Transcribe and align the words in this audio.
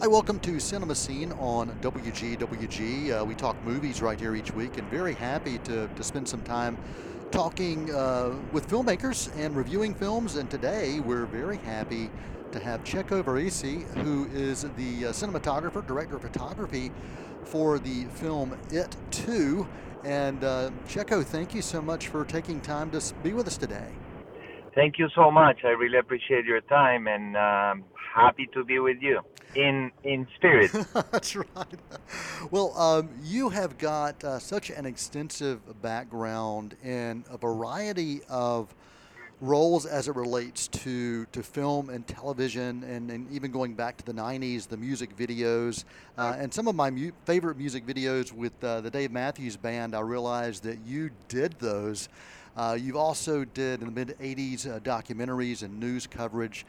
Hi, 0.00 0.06
welcome 0.06 0.40
to 0.40 0.58
Cinema 0.58 0.94
Scene 0.94 1.30
on 1.32 1.68
WGWG. 1.82 3.20
Uh, 3.20 3.22
we 3.22 3.34
talk 3.34 3.62
movies 3.66 4.00
right 4.00 4.18
here 4.18 4.34
each 4.34 4.50
week, 4.54 4.78
and 4.78 4.88
very 4.88 5.12
happy 5.12 5.58
to, 5.58 5.88
to 5.88 6.02
spend 6.02 6.26
some 6.26 6.40
time 6.40 6.78
talking 7.30 7.94
uh, 7.94 8.34
with 8.50 8.66
filmmakers 8.66 9.30
and 9.36 9.54
reviewing 9.54 9.92
films. 9.92 10.36
And 10.36 10.50
today 10.50 11.00
we're 11.00 11.26
very 11.26 11.58
happy 11.58 12.08
to 12.50 12.58
have 12.60 12.82
Checo 12.82 13.22
Varese, 13.22 13.82
who 13.98 14.24
is 14.32 14.62
the 14.62 15.08
uh, 15.08 15.12
cinematographer, 15.12 15.86
director 15.86 16.16
of 16.16 16.22
photography 16.22 16.90
for 17.44 17.78
the 17.78 18.04
film 18.06 18.56
It 18.70 18.96
2. 19.10 19.68
And 20.04 20.42
uh, 20.42 20.70
Checo, 20.88 21.22
thank 21.22 21.54
you 21.54 21.60
so 21.60 21.82
much 21.82 22.08
for 22.08 22.24
taking 22.24 22.62
time 22.62 22.90
to 22.92 23.02
be 23.22 23.34
with 23.34 23.46
us 23.46 23.58
today. 23.58 23.92
Thank 24.74 24.98
you 24.98 25.10
so 25.14 25.30
much. 25.30 25.58
I 25.62 25.72
really 25.72 25.98
appreciate 25.98 26.46
your 26.46 26.62
time 26.62 27.06
and 27.06 27.36
um, 27.36 27.84
happy 28.14 28.48
to 28.54 28.64
be 28.64 28.78
with 28.78 28.96
you 29.02 29.20
in 29.54 29.90
in 30.04 30.26
spirit. 30.36 30.70
That's 30.94 31.36
right. 31.36 31.80
Well, 32.50 32.76
um, 32.78 33.10
you 33.22 33.48
have 33.50 33.78
got 33.78 34.22
uh, 34.24 34.38
such 34.38 34.70
an 34.70 34.86
extensive 34.86 35.82
background 35.82 36.76
in 36.82 37.24
a 37.30 37.36
variety 37.36 38.22
of 38.28 38.74
roles 39.40 39.86
as 39.86 40.06
it 40.08 40.14
relates 40.14 40.68
to, 40.68 41.24
to 41.26 41.42
film 41.42 41.88
and 41.88 42.06
television, 42.06 42.84
and, 42.84 43.10
and 43.10 43.30
even 43.30 43.50
going 43.50 43.74
back 43.74 43.96
to 43.96 44.04
the 44.04 44.12
90s, 44.12 44.68
the 44.68 44.76
music 44.76 45.16
videos. 45.16 45.84
Uh, 46.18 46.36
and 46.38 46.52
some 46.52 46.68
of 46.68 46.74
my 46.74 46.90
mu- 46.90 47.12
favorite 47.24 47.56
music 47.56 47.86
videos 47.86 48.32
with 48.32 48.52
uh, 48.62 48.80
the 48.82 48.90
Dave 48.90 49.10
Matthews 49.10 49.56
Band, 49.56 49.94
I 49.94 50.00
realized 50.00 50.62
that 50.64 50.78
you 50.84 51.10
did 51.28 51.54
those. 51.58 52.08
Uh, 52.56 52.76
you 52.78 52.98
also 52.98 53.44
did 53.44 53.80
in 53.80 53.86
the 53.86 53.92
mid 53.92 54.16
80s 54.20 54.68
uh, 54.68 54.78
documentaries 54.80 55.62
and 55.62 55.80
news 55.80 56.06
coverage. 56.06 56.66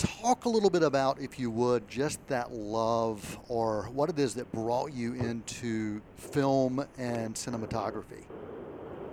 Talk 0.00 0.46
a 0.46 0.48
little 0.48 0.70
bit 0.70 0.82
about, 0.82 1.20
if 1.20 1.38
you 1.38 1.50
would, 1.50 1.86
just 1.86 2.26
that 2.28 2.52
love 2.52 3.38
or 3.48 3.90
what 3.92 4.08
it 4.08 4.18
is 4.18 4.34
that 4.34 4.50
brought 4.50 4.92
you 4.92 5.12
into 5.14 6.00
film 6.16 6.84
and 6.98 7.34
cinematography 7.34 8.24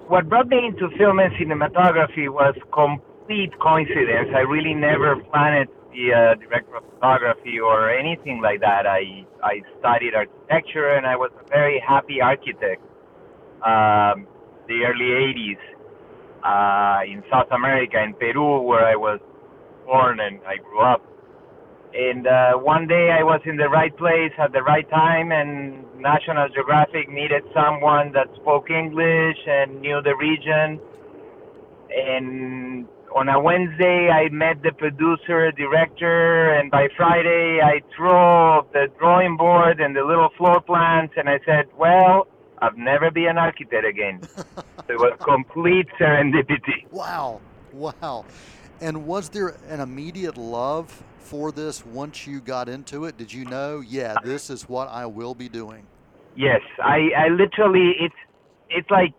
what 0.07 0.29
brought 0.29 0.47
me 0.47 0.65
into 0.65 0.89
film 0.97 1.19
and 1.19 1.33
cinematography 1.33 2.29
was 2.29 2.55
complete 2.73 3.51
coincidence. 3.59 4.29
I 4.33 4.39
really 4.39 4.73
never 4.73 5.17
planned 5.17 5.67
to 5.67 5.91
be 5.91 6.09
a 6.11 6.35
director 6.35 6.77
of 6.77 6.83
photography 6.93 7.59
or 7.59 7.89
anything 7.89 8.41
like 8.41 8.61
that. 8.61 8.87
I 8.87 9.25
I 9.43 9.61
studied 9.79 10.15
architecture 10.15 10.89
and 10.95 11.05
I 11.05 11.15
was 11.15 11.31
a 11.39 11.47
very 11.49 11.83
happy 11.85 12.21
architect. 12.21 12.81
Um, 13.65 14.27
the 14.67 14.85
early 14.87 15.11
80s 15.35 15.59
uh, 16.43 17.03
in 17.11 17.23
South 17.31 17.51
America, 17.51 18.01
in 18.01 18.13
Peru, 18.13 18.61
where 18.61 18.85
I 18.85 18.95
was 18.95 19.19
born 19.87 20.19
and 20.19 20.39
I 20.45 20.57
grew 20.57 20.81
up. 20.81 21.01
And 21.95 22.27
uh, 22.27 22.53
one 22.59 22.87
day 22.87 23.09
I 23.17 23.23
was 23.23 23.41
in 23.45 23.55
the 23.55 23.69
right 23.69 23.95
place 23.97 24.33
at 24.37 24.51
the 24.51 24.61
right 24.61 24.87
time, 24.89 25.31
and 25.31 25.83
National 25.99 26.47
Geographic 26.49 27.09
needed 27.09 27.43
someone 27.55 28.11
that 28.11 28.27
spoke 28.35 28.69
English 28.69 29.37
and 29.47 29.81
knew 29.81 29.99
the 30.03 30.15
region. 30.15 30.79
And 31.89 32.85
on 33.15 33.29
a 33.29 33.39
Wednesday, 33.39 34.09
I 34.13 34.29
met 34.29 34.61
the 34.61 34.73
producer, 34.73 35.51
director, 35.53 36.53
and 36.53 36.69
by 36.69 36.87
Friday, 36.95 37.61
I 37.63 37.81
drove 37.97 38.67
the 38.73 38.87
drawing 38.99 39.37
board 39.37 39.79
and 39.79 39.95
the 39.95 40.03
little 40.03 40.29
floor 40.37 40.61
plans, 40.61 41.09
and 41.15 41.27
I 41.29 41.39
said, 41.45 41.65
Well, 41.75 42.27
I've 42.61 42.77
never 42.77 43.09
been 43.09 43.29
an 43.29 43.37
architect 43.37 43.85
again. 43.85 44.21
it 44.89 44.99
was 44.99 45.17
complete 45.23 45.87
serendipity. 45.99 46.85
Wow, 46.91 47.39
wow. 47.71 48.25
And 48.81 49.05
was 49.05 49.29
there 49.29 49.55
an 49.69 49.79
immediate 49.79 50.37
love 50.37 51.03
for 51.19 51.51
this 51.51 51.85
once 51.85 52.27
you 52.27 52.39
got 52.39 52.69
into 52.69 53.05
it? 53.05 53.17
Did 53.17 53.33
you 53.33 53.45
know, 53.45 53.81
yeah, 53.81 54.15
this 54.23 54.49
is 54.49 54.69
what 54.69 54.87
I 54.89 55.05
will 55.05 55.33
be 55.33 55.49
doing? 55.49 55.85
Yes, 56.35 56.61
I, 56.83 57.09
I 57.17 57.27
literally, 57.29 57.95
it's, 57.99 58.15
it's 58.69 58.89
like, 58.91 59.13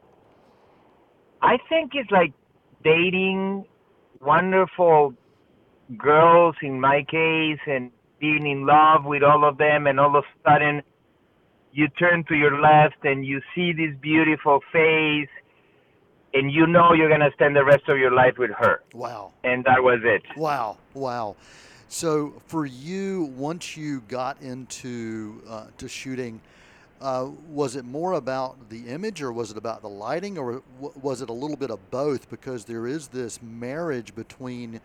I 1.42 1.58
think 1.68 1.92
it's 1.94 2.10
like 2.10 2.32
dating 2.84 3.64
wonderful 4.20 5.14
girls 5.96 6.54
in 6.62 6.80
my 6.80 7.02
case 7.02 7.60
and 7.66 7.90
being 8.20 8.46
in 8.46 8.66
love 8.66 9.04
with 9.04 9.22
all 9.22 9.44
of 9.44 9.58
them 9.58 9.86
and 9.86 9.98
all 9.98 10.16
of 10.16 10.24
a 10.24 10.48
sudden 10.48 10.82
you 11.72 11.88
turn 11.88 12.24
to 12.24 12.34
your 12.34 12.60
left 12.60 12.96
and 13.04 13.24
you 13.24 13.40
see 13.54 13.72
this 13.72 13.94
beautiful 14.00 14.60
face 14.72 15.28
and 16.34 16.52
you 16.52 16.66
know 16.66 16.92
you're 16.92 17.08
going 17.08 17.20
to 17.20 17.32
spend 17.32 17.56
the 17.56 17.64
rest 17.64 17.88
of 17.88 17.98
your 17.98 18.12
life 18.12 18.38
with 18.38 18.50
her. 18.58 18.82
Wow. 18.92 19.32
And 19.44 19.64
that 19.64 19.82
was 19.82 20.00
it. 20.04 20.22
Wow. 20.36 20.78
Wow. 20.94 21.36
So 21.88 22.34
for 22.46 22.66
you, 22.66 23.32
once 23.36 23.76
you 23.76 24.00
got 24.08 24.40
into 24.42 25.42
uh, 25.48 25.66
to 25.78 25.88
shooting, 25.88 26.40
uh, 27.00 27.28
was 27.48 27.76
it 27.76 27.84
more 27.84 28.14
about 28.14 28.68
the 28.68 28.88
image, 28.88 29.22
or 29.22 29.32
was 29.32 29.50
it 29.50 29.56
about 29.56 29.82
the 29.82 29.88
lighting, 29.88 30.36
or 30.36 30.62
was 31.00 31.22
it 31.22 31.30
a 31.30 31.32
little 31.32 31.56
bit 31.56 31.70
of 31.70 31.90
both? 31.90 32.28
Because 32.28 32.64
there 32.64 32.86
is 32.86 33.08
this 33.08 33.40
marriage 33.40 34.14
between 34.14 34.80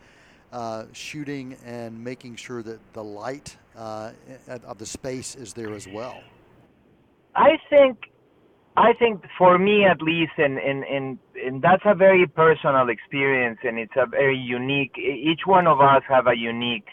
uh, 0.54 0.86
shooting 0.94 1.58
and 1.66 2.02
making 2.02 2.36
sure 2.36 2.62
that 2.62 2.80
the 2.94 3.04
light 3.04 3.58
uh, 3.76 4.12
of 4.64 4.78
the 4.78 4.86
space 4.86 5.36
is 5.36 5.54
there 5.54 5.74
as 5.74 5.88
well. 5.88 6.22
I 7.36 7.58
think, 7.70 7.98
I 8.76 8.94
think 8.94 9.24
for 9.38 9.60
me 9.60 9.86
at 9.86 10.02
least, 10.02 10.34
and 10.38 10.58
and 10.58 10.84
and, 10.84 11.20
and 11.36 11.62
that's 11.62 11.84
a 11.86 11.94
very 11.94 12.26
personal 12.26 12.90
experience, 12.90 13.60
and 13.64 13.78
it's 13.78 13.94
a 13.96 14.08
very 14.08 14.38
unique. 14.38 14.98
Each 14.98 15.42
one 15.46 15.68
of 15.68 15.80
us 15.80 16.02
have 16.10 16.26
a 16.28 16.36
unique 16.36 16.88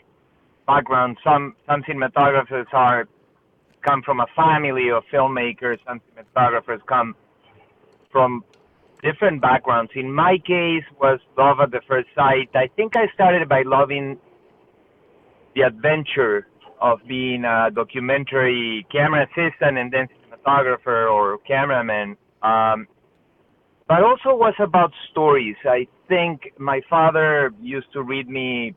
background. 0.67 1.17
Some 1.25 1.55
some 1.67 1.83
cinematographers 1.85 2.67
are 2.73 3.09
come 3.83 4.03
from 4.03 4.21
a 4.21 4.27
family 4.37 4.91
of 4.91 5.05
filmmakers. 5.13 5.79
Some 5.87 6.01
cinematographers 6.15 6.85
come 6.87 7.15
from 8.13 8.45
different 9.03 9.41
backgrounds. 9.41 9.93
In 9.95 10.13
my 10.13 10.37
case, 10.37 10.85
was 11.01 11.19
love 11.39 11.61
at 11.61 11.71
the 11.71 11.81
first 11.89 12.09
sight. 12.15 12.51
I 12.55 12.69
think 12.77 12.95
I 12.95 13.07
started 13.15 13.49
by 13.49 13.63
loving 13.63 14.19
the 15.55 15.63
adventure 15.63 16.47
of 16.81 17.01
being 17.09 17.45
a 17.45 17.71
documentary 17.71 18.87
camera 18.93 19.27
assistant 19.27 19.79
and 19.79 19.91
then 19.93 20.09
cinematographer 20.47 21.11
or 21.11 21.39
cameraman. 21.47 22.17
Um, 22.43 22.87
but 23.89 24.03
also 24.03 24.37
was 24.37 24.55
about 24.61 24.93
stories. 25.11 25.57
I 25.65 25.87
think 26.09 26.53
my 26.59 26.81
father 26.89 27.53
used 27.61 27.93
to 27.93 28.03
read 28.03 28.29
me 28.29 28.75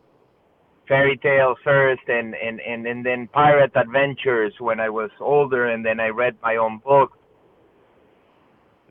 fairy 0.88 1.18
tales 1.18 1.58
first 1.64 2.02
and, 2.08 2.36
and, 2.36 2.60
and, 2.60 2.86
and 2.88 3.06
then 3.06 3.30
pirate 3.32 3.72
adventures 3.76 4.54
when 4.60 4.80
I 4.80 4.90
was 4.90 5.12
older 5.20 5.68
and 5.68 5.86
then 5.86 6.00
I 6.00 6.08
read 6.08 6.36
my 6.42 6.56
own 6.56 6.80
book. 6.84 7.12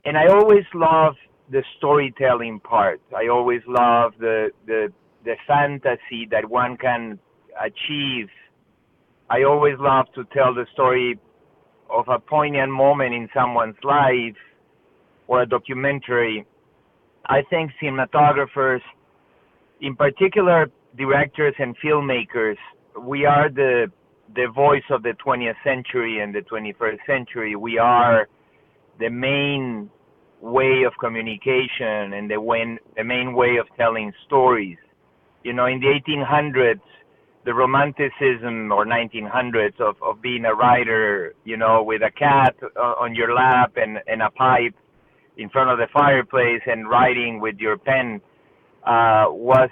And 0.05 0.17
I 0.17 0.27
always 0.27 0.63
loved 0.73 1.17
the 1.51 1.63
storytelling 1.77 2.59
part. 2.61 3.01
I 3.15 3.27
always 3.27 3.61
loved 3.67 4.19
the 4.19 4.49
the 4.65 4.91
the 5.23 5.35
fantasy 5.47 6.27
that 6.31 6.49
one 6.49 6.75
can 6.77 7.19
achieve. 7.61 8.27
I 9.29 9.43
always 9.43 9.75
love 9.79 10.07
to 10.15 10.25
tell 10.33 10.53
the 10.53 10.65
story 10.73 11.19
of 11.93 12.07
a 12.09 12.19
poignant 12.19 12.71
moment 12.71 13.13
in 13.13 13.29
someone's 13.33 13.75
mm. 13.83 13.89
life 13.89 14.37
or 15.27 15.43
a 15.43 15.45
documentary. 15.45 16.45
I 17.25 17.41
think 17.49 17.71
cinematographers, 17.81 18.81
in 19.81 19.95
particular 19.95 20.69
directors 20.97 21.55
and 21.59 21.75
filmmakers, 21.83 22.57
we 22.99 23.25
are 23.25 23.49
the 23.49 23.91
the 24.35 24.47
voice 24.55 24.83
of 24.89 25.03
the 25.03 25.13
20th 25.25 25.53
century 25.63 26.21
and 26.21 26.33
the 26.33 26.41
21st 26.41 26.97
century. 27.05 27.55
We 27.55 27.77
are 27.77 28.27
the 28.99 29.09
main 29.09 29.91
way 30.41 30.83
of 30.85 30.93
communication 30.99 32.13
and 32.13 32.29
the, 32.29 32.39
when, 32.39 32.79
the 32.97 33.03
main 33.03 33.33
way 33.33 33.57
of 33.59 33.67
telling 33.77 34.11
stories. 34.25 34.77
You 35.43 35.53
know, 35.53 35.67
in 35.67 35.79
the 35.79 35.87
1800s, 35.87 36.81
the 37.45 37.53
romanticism 37.53 38.71
or 38.71 38.85
1900s 38.85 39.79
of, 39.79 39.95
of 40.01 40.21
being 40.21 40.45
a 40.45 40.53
writer, 40.53 41.35
you 41.43 41.57
know, 41.57 41.83
with 41.83 42.01
a 42.01 42.11
cat 42.11 42.55
on 42.77 43.15
your 43.15 43.33
lap 43.33 43.73
and, 43.75 43.99
and 44.07 44.21
a 44.21 44.29
pipe 44.31 44.75
in 45.37 45.49
front 45.49 45.69
of 45.69 45.77
the 45.77 45.87
fireplace 45.91 46.61
and 46.65 46.89
writing 46.89 47.39
with 47.41 47.55
your 47.57 47.77
pen 47.77 48.21
uh, 48.85 49.25
was 49.29 49.69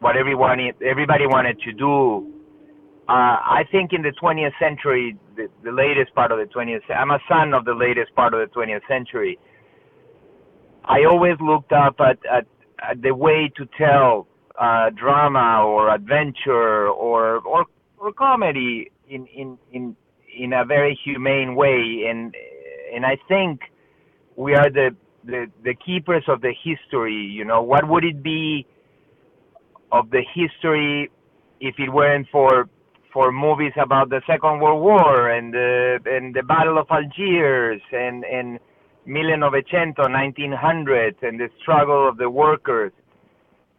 what 0.00 0.16
everyone 0.16 0.58
everybody 0.84 1.26
wanted 1.26 1.60
to 1.60 1.72
do. 1.72 2.32
Uh, 3.08 3.36
I 3.58 3.64
think 3.70 3.92
in 3.92 4.02
the 4.02 4.12
20th 4.22 4.52
century, 4.60 5.16
the, 5.36 5.48
the 5.64 5.72
latest 5.72 6.14
part 6.14 6.32
of 6.32 6.38
the 6.38 6.52
20th, 6.52 6.80
I'm 6.96 7.10
a 7.10 7.18
son 7.28 7.52
of 7.52 7.64
the 7.64 7.74
latest 7.74 8.14
part 8.14 8.32
of 8.34 8.40
the 8.40 8.54
20th 8.54 8.86
century. 8.88 9.38
I 10.84 11.04
always 11.04 11.34
looked 11.40 11.72
up 11.72 11.96
at, 12.00 12.18
at, 12.26 12.46
at 12.82 13.02
the 13.02 13.14
way 13.14 13.52
to 13.56 13.66
tell 13.78 14.26
uh, 14.60 14.90
drama 14.90 15.64
or 15.64 15.94
adventure 15.94 16.88
or 16.88 17.38
or, 17.40 17.64
or 17.98 18.12
comedy 18.12 18.90
in, 19.08 19.26
in 19.26 19.58
in 19.72 19.96
in 20.36 20.52
a 20.52 20.64
very 20.64 20.98
humane 21.04 21.54
way, 21.54 22.04
and 22.08 22.34
and 22.94 23.04
I 23.04 23.16
think 23.28 23.60
we 24.36 24.54
are 24.54 24.70
the 24.70 24.94
the, 25.24 25.46
the 25.62 25.74
keepers 25.74 26.24
of 26.28 26.40
the 26.40 26.52
history. 26.64 27.14
You 27.14 27.44
know, 27.44 27.62
what 27.62 27.88
would 27.88 28.04
it 28.04 28.22
be 28.22 28.66
of 29.90 30.10
the 30.10 30.22
history 30.34 31.10
if 31.60 31.76
it 31.78 31.92
weren't 31.92 32.26
for 32.32 32.68
for 33.12 33.30
movies 33.30 33.72
about 33.76 34.08
the 34.08 34.22
Second 34.26 34.60
World 34.60 34.82
War 34.82 35.30
and 35.30 35.52
the 35.52 35.98
and 36.06 36.34
the 36.34 36.42
Battle 36.42 36.78
of 36.78 36.86
Algiers 36.90 37.82
and 37.92 38.24
and 38.24 38.58
1900, 39.04 40.12
1900 40.12 41.16
and 41.22 41.40
the 41.40 41.48
struggle 41.60 42.08
of 42.08 42.16
the 42.16 42.30
workers, 42.30 42.92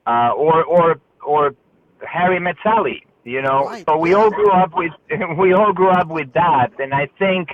uh, 0.08 0.32
or 0.36 0.64
or 0.64 1.02
or 1.26 1.56
Harry 2.08 2.40
Met 2.40 2.56
Sally. 2.64 3.06
You 3.24 3.42
know, 3.42 3.66
Right, 3.66 3.86
so 3.86 3.98
we 3.98 4.14
all 4.14 4.30
grew 4.30 4.52
up 4.52 4.72
with 4.74 4.92
we 5.38 5.54
all 5.54 5.74
grew 5.74 5.90
up 5.90 6.08
with 6.08 6.34
that, 6.34 6.72
and 6.80 6.94
I 6.94 7.08
think 7.18 7.50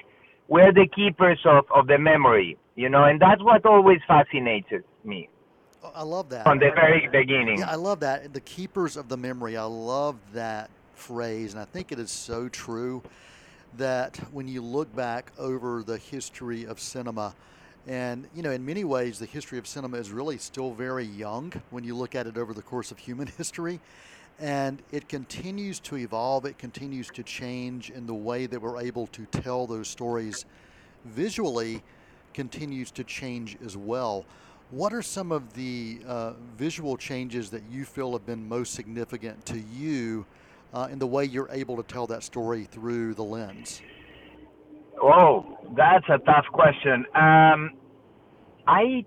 we're 0.47 0.73
the 0.73 0.87
keepers 0.87 1.39
of 1.45 1.65
of 1.73 1.87
the 1.87 1.97
memory. 1.97 2.57
You 2.75 2.89
know, 2.89 3.03
and 3.03 3.19
that's 3.19 3.43
what 3.43 3.65
always 3.65 3.99
fascinates 4.07 4.69
me 5.03 5.29
I 5.95 6.03
love 6.03 6.29
that. 6.29 6.43
from 6.43 6.59
the 6.59 6.71
very 6.73 7.07
beginning. 7.11 7.59
Yeah, 7.59 7.71
I 7.71 7.75
love 7.75 8.01
that. 8.01 8.33
The 8.33 8.41
keepers 8.41 8.97
of 8.97 9.09
the 9.09 9.17
memory. 9.17 9.57
I 9.57 9.63
love 9.63 10.17
that 10.33 10.69
phrase, 10.93 11.53
and 11.53 11.61
I 11.61 11.65
think 11.65 11.91
it 11.91 11.99
is 11.99 12.11
so 12.11 12.49
true 12.49 13.01
that 13.77 14.17
when 14.31 14.47
you 14.47 14.61
look 14.61 14.93
back 14.95 15.31
over 15.37 15.83
the 15.83 15.97
history 15.97 16.65
of 16.65 16.79
cinema, 16.79 17.35
and 17.89 18.27
you 18.35 18.43
know, 18.43 18.51
in 18.51 18.63
many 18.63 18.83
ways, 18.83 19.17
the 19.17 19.25
history 19.25 19.57
of 19.57 19.65
cinema 19.65 19.97
is 19.97 20.11
really 20.11 20.37
still 20.37 20.73
very 20.73 21.05
young 21.05 21.51
when 21.71 21.83
you 21.83 21.95
look 21.95 22.13
at 22.13 22.27
it 22.27 22.37
over 22.37 22.53
the 22.53 22.61
course 22.61 22.91
of 22.91 22.99
human 22.99 23.25
history. 23.37 23.79
And 24.39 24.83
it 24.91 25.09
continues 25.09 25.79
to 25.81 25.97
evolve, 25.97 26.45
it 26.45 26.59
continues 26.59 27.09
to 27.09 27.23
change 27.23 27.89
in 27.89 28.05
the 28.05 28.13
way 28.13 28.45
that 28.45 28.61
we're 28.61 28.79
able 28.79 29.07
to 29.07 29.25
tell 29.25 29.65
those 29.65 29.87
stories 29.87 30.45
visually 31.03 31.81
continues 32.35 32.91
to 32.91 33.03
change 33.03 33.57
as 33.65 33.75
well. 33.75 34.23
What 34.69 34.93
are 34.93 35.01
some 35.01 35.31
of 35.31 35.53
the 35.53 35.99
uh, 36.05 36.33
visual 36.57 36.95
changes 36.95 37.49
that 37.49 37.63
you 37.71 37.85
feel 37.85 38.11
have 38.11 38.25
been 38.27 38.47
most 38.47 38.75
significant 38.75 39.47
to 39.47 39.59
you 39.59 40.27
uh, 40.75 40.89
in 40.91 40.99
the 40.99 41.07
way 41.07 41.25
you're 41.25 41.49
able 41.49 41.75
to 41.77 41.83
tell 41.83 42.05
that 42.05 42.21
story 42.23 42.65
through 42.65 43.15
the 43.15 43.23
lens? 43.23 43.81
Oh, 45.01 45.57
that's 45.75 46.05
a 46.07 46.19
tough 46.19 46.45
question. 46.51 47.05
Um, 47.15 47.71
I 48.69 49.03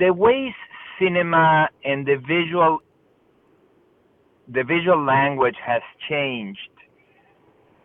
the 0.00 0.12
way 0.12 0.54
cinema 1.00 1.68
and 1.84 2.04
the 2.06 2.16
visual 2.26 2.80
the 4.48 4.64
visual 4.64 5.04
language 5.04 5.54
has 5.64 5.82
changed. 6.10 6.58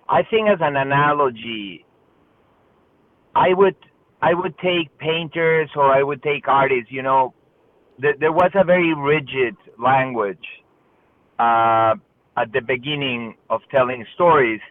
I 0.10 0.24
think 0.24 0.50
as 0.50 0.58
an 0.62 0.75
analogy, 0.75 1.86
I 3.36 3.54
would 3.54 3.75
I 4.24 4.34
would 4.34 4.58
take 4.58 4.98
painters 4.98 5.69
or 5.75 5.94
I 5.94 6.02
would 6.02 6.24
take 6.24 6.48
artists. 6.48 6.92
You 6.92 7.04
know, 7.04 7.36
th- 8.02 8.16
there 8.19 8.31
was 8.34 8.52
a 8.56 8.64
very 8.64 8.96
rigid 8.96 9.56
language 9.80 10.48
uh, 11.38 11.94
at 12.38 12.52
the 12.54 12.62
beginning 12.66 13.36
of 13.52 13.62
telling 13.69 14.04
stories 14.16 14.62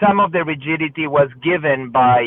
some 0.00 0.20
of 0.20 0.30
the 0.30 0.44
rigidity 0.44 1.08
was 1.08 1.28
given 1.42 1.90
by 1.90 2.22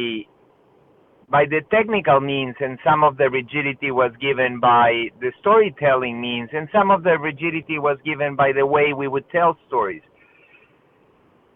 by 1.30 1.46
the 1.46 1.62
technical 1.70 2.20
means 2.20 2.56
and 2.60 2.80
some 2.84 3.04
of 3.04 3.18
the 3.18 3.30
rigidity 3.30 3.92
was 3.92 4.12
given 4.20 4.60
by 4.60 5.10
the 5.22 5.32
storytelling 5.40 6.20
means 6.20 6.50
and 6.54 6.68
some 6.72 6.90
of 6.90 7.04
the 7.04 7.18
rigidity 7.20 7.78
was 7.78 7.98
given 8.04 8.36
by 8.36 8.52
the 8.52 8.66
way 8.66 8.94
we 8.94 9.08
would 9.08 9.30
tell 9.30 9.58
stories. 9.68 10.02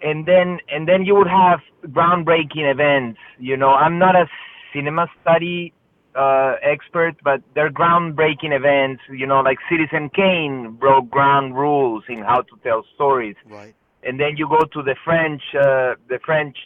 And 0.02 0.26
then 0.26 0.60
and 0.70 0.88
then 0.88 1.06
you 1.06 1.16
would 1.16 1.28
have 1.28 1.60
groundbreaking 1.88 2.70
events 2.72 3.20
you 3.40 3.58
know. 3.58 3.70
I'm 3.70 3.98
not 3.98 4.16
a 4.16 4.28
cinema 4.74 5.08
study 5.22 5.74
uh, 6.16 6.56
expert 6.62 7.16
but 7.24 7.42
they're 7.56 7.72
groundbreaking 7.72 8.56
events 8.56 9.02
you 9.10 9.26
know 9.26 9.40
like 9.42 9.58
citizen 9.70 10.10
kane 10.16 10.78
broke 10.80 11.10
ground 11.10 11.56
rules 11.56 12.04
in 12.10 12.20
how 12.20 12.42
to 12.42 12.56
tell 12.64 12.86
stories. 12.94 13.36
Right. 13.46 13.74
and 14.04 14.20
then 14.20 14.36
you 14.38 14.48
go 14.48 14.60
to 14.74 14.84
the 14.84 14.96
French, 15.04 15.42
uh, 15.56 15.96
the 16.10 16.20
French 16.26 16.58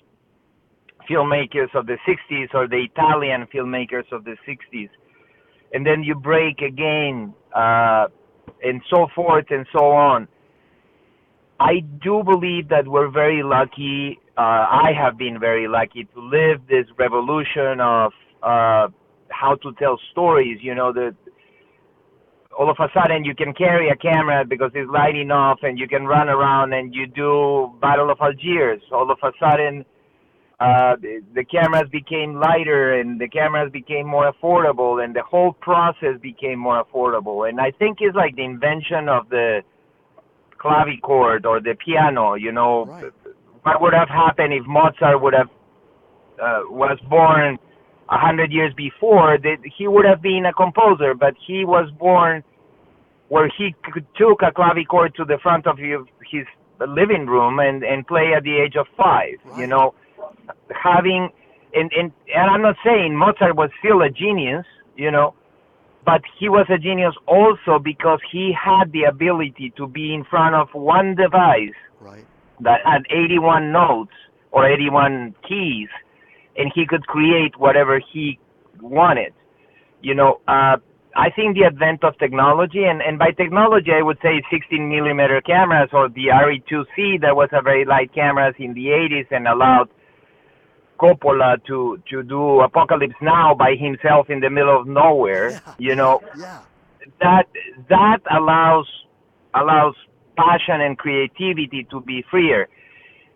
filmmakers 1.09 1.73
of 1.73 1.85
the 1.87 1.97
60s 2.07 2.53
or 2.53 2.67
the 2.67 2.85
Italian 2.91 3.47
filmmakers 3.53 4.11
of 4.11 4.23
the 4.23 4.35
60s, 4.47 4.89
and 5.73 5.85
then 5.85 6.03
you 6.03 6.15
break 6.15 6.61
again, 6.61 7.33
uh, 7.55 8.07
and 8.63 8.81
so 8.89 9.07
forth 9.15 9.45
and 9.49 9.65
so 9.71 9.85
on. 9.91 10.27
I 11.59 11.79
do 12.03 12.23
believe 12.23 12.69
that 12.69 12.87
we're 12.87 13.09
very 13.09 13.41
lucky. 13.43 14.19
Uh, 14.37 14.41
I 14.41 14.91
have 14.95 15.17
been 15.17 15.39
very 15.39 15.67
lucky 15.67 16.07
to 16.13 16.19
live 16.19 16.61
this 16.69 16.85
revolution 16.97 17.81
of 17.81 18.11
uh, 18.43 18.87
how 19.29 19.55
to 19.63 19.73
tell 19.79 19.99
stories. 20.11 20.59
You 20.61 20.75
know, 20.75 20.93
the 20.93 21.15
all 22.57 22.69
of 22.69 22.77
a 22.79 22.87
sudden 22.93 23.23
you 23.23 23.35
can 23.35 23.53
carry 23.53 23.89
a 23.89 23.95
camera 23.95 24.43
because 24.45 24.71
it's 24.73 24.89
light 24.89 25.15
enough 25.15 25.59
and 25.61 25.77
you 25.77 25.87
can 25.87 26.05
run 26.05 26.27
around 26.27 26.73
and 26.73 26.93
you 26.93 27.05
do 27.07 27.71
Battle 27.81 28.09
of 28.09 28.17
Algiers. 28.19 28.81
All 28.91 29.09
of 29.11 29.17
a 29.23 29.31
sudden 29.39 29.85
uh, 30.59 30.95
the, 30.95 31.21
the 31.35 31.43
cameras 31.43 31.87
became 31.91 32.39
lighter 32.39 32.99
and 32.99 33.21
the 33.21 33.27
cameras 33.27 33.71
became 33.71 34.07
more 34.07 34.31
affordable 34.31 35.03
and 35.03 35.15
the 35.15 35.21
whole 35.21 35.53
process 35.53 36.19
became 36.21 36.57
more 36.57 36.83
affordable. 36.83 37.47
And 37.47 37.61
I 37.61 37.71
think 37.71 37.99
it's 38.01 38.15
like 38.15 38.35
the 38.35 38.43
invention 38.43 39.07
of 39.07 39.29
the 39.29 39.61
clavichord 40.57 41.45
or 41.45 41.59
the 41.59 41.75
piano, 41.75 42.33
you 42.33 42.51
know, 42.51 42.85
Right. 42.85 43.11
what 43.61 43.81
would 43.81 43.93
have 43.93 44.09
happened 44.09 44.53
if 44.53 44.65
Mozart 44.65 45.21
would 45.21 45.33
have 45.33 45.49
uh, 46.41 46.61
was 46.69 46.99
born 47.07 47.59
a 48.09 48.17
hundred 48.17 48.51
years 48.51 48.73
before? 48.73 49.37
That 49.37 49.57
he 49.77 49.87
would 49.87 50.05
have 50.05 50.23
been 50.23 50.45
a 50.47 50.53
composer, 50.53 51.13
but 51.13 51.35
he 51.45 51.65
was 51.65 51.91
born 51.99 52.43
where 53.29 53.51
he 53.55 53.75
could, 53.91 54.07
took 54.15 54.41
a 54.41 54.51
clavichord 54.51 55.13
to 55.15 55.25
the 55.25 55.37
front 55.43 55.67
of 55.67 55.77
his, 55.77 55.99
his 56.31 56.45
living 56.79 57.27
room 57.27 57.59
and 57.59 57.83
and 57.83 58.07
play 58.07 58.33
at 58.35 58.43
the 58.43 58.57
age 58.57 58.75
of 58.75 58.87
five. 58.95 59.35
You 59.57 59.67
know, 59.67 59.93
having 60.71 61.29
and 61.73 61.91
and 61.97 62.11
and 62.33 62.49
I'm 62.49 62.61
not 62.61 62.75
saying 62.83 63.15
Mozart 63.15 63.55
was 63.55 63.69
still 63.79 64.01
a 64.01 64.09
genius, 64.09 64.65
you 64.95 65.11
know, 65.11 65.33
but 66.05 66.21
he 66.39 66.49
was 66.49 66.65
a 66.69 66.77
genius 66.77 67.13
also 67.27 67.79
because 67.83 68.19
he 68.31 68.53
had 68.53 68.91
the 68.91 69.03
ability 69.03 69.73
to 69.77 69.87
be 69.87 70.13
in 70.13 70.23
front 70.23 70.55
of 70.55 70.69
one 70.73 71.15
device 71.15 71.75
Right. 71.99 72.25
that 72.61 72.79
had 72.85 73.01
81 73.09 73.71
notes 73.71 74.13
or 74.51 74.69
81 74.69 75.35
keys, 75.47 75.89
and 76.55 76.71
he 76.73 76.85
could 76.85 77.05
create 77.07 77.59
whatever 77.59 77.99
he 77.99 78.39
wanted. 78.79 79.33
You 80.01 80.13
know, 80.13 80.39
uh, 80.47 80.77
I 81.15 81.29
think 81.35 81.57
the 81.57 81.65
advent 81.65 82.03
of 82.03 82.17
technology, 82.19 82.83
and, 82.83 83.01
and 83.01 83.17
by 83.17 83.31
technology 83.31 83.91
I 83.91 84.03
would 84.03 84.19
say 84.21 84.41
16 84.51 84.87
millimeter 84.87 85.41
cameras 85.41 85.89
or 85.91 86.07
the 86.09 86.27
Arri 86.27 86.63
2C 86.71 87.19
that 87.21 87.35
was 87.35 87.49
a 87.51 87.61
very 87.61 87.83
light 87.83 88.13
cameras 88.13 88.53
in 88.59 88.73
the 88.73 88.87
80s 88.87 89.25
and 89.31 89.47
allowed 89.47 89.89
Coppola 90.97 91.63
to 91.67 92.01
to 92.09 92.23
do 92.23 92.61
Apocalypse 92.61 93.15
Now 93.21 93.53
by 93.55 93.75
himself 93.75 94.29
in 94.29 94.39
the 94.39 94.49
middle 94.49 94.79
of 94.79 94.87
nowhere. 94.87 95.49
Yeah. 95.51 95.59
You 95.77 95.95
know, 95.95 96.21
Yeah. 96.37 96.59
that 97.21 97.45
that 97.89 98.19
allows 98.31 98.87
allows 99.53 99.95
passion 100.37 100.81
and 100.81 100.97
creativity 100.97 101.87
to 101.91 102.01
be 102.01 102.23
freer. 102.29 102.67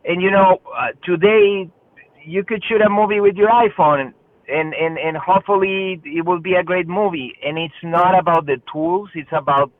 And 0.06 0.22
you 0.22 0.32
know, 0.32 0.62
uh, 0.76 0.88
today 1.04 1.70
you 2.24 2.44
could 2.44 2.64
shoot 2.68 2.82
a 2.82 2.90
movie 2.90 3.20
with 3.20 3.36
your 3.36 3.50
iPhone 3.50 4.14
and, 4.48 4.74
and 4.74 4.98
and 4.98 5.18
hopefully 5.18 6.02
it 6.04 6.26
will 6.26 6.40
be 6.40 6.54
a 6.56 6.64
great 6.64 6.88
movie. 6.88 7.34
And 7.46 7.58
it's 7.58 7.82
not 7.84 8.18
about 8.18 8.46
the 8.46 8.62
tools, 8.72 9.10
it's 9.16 9.32
about 9.32 9.72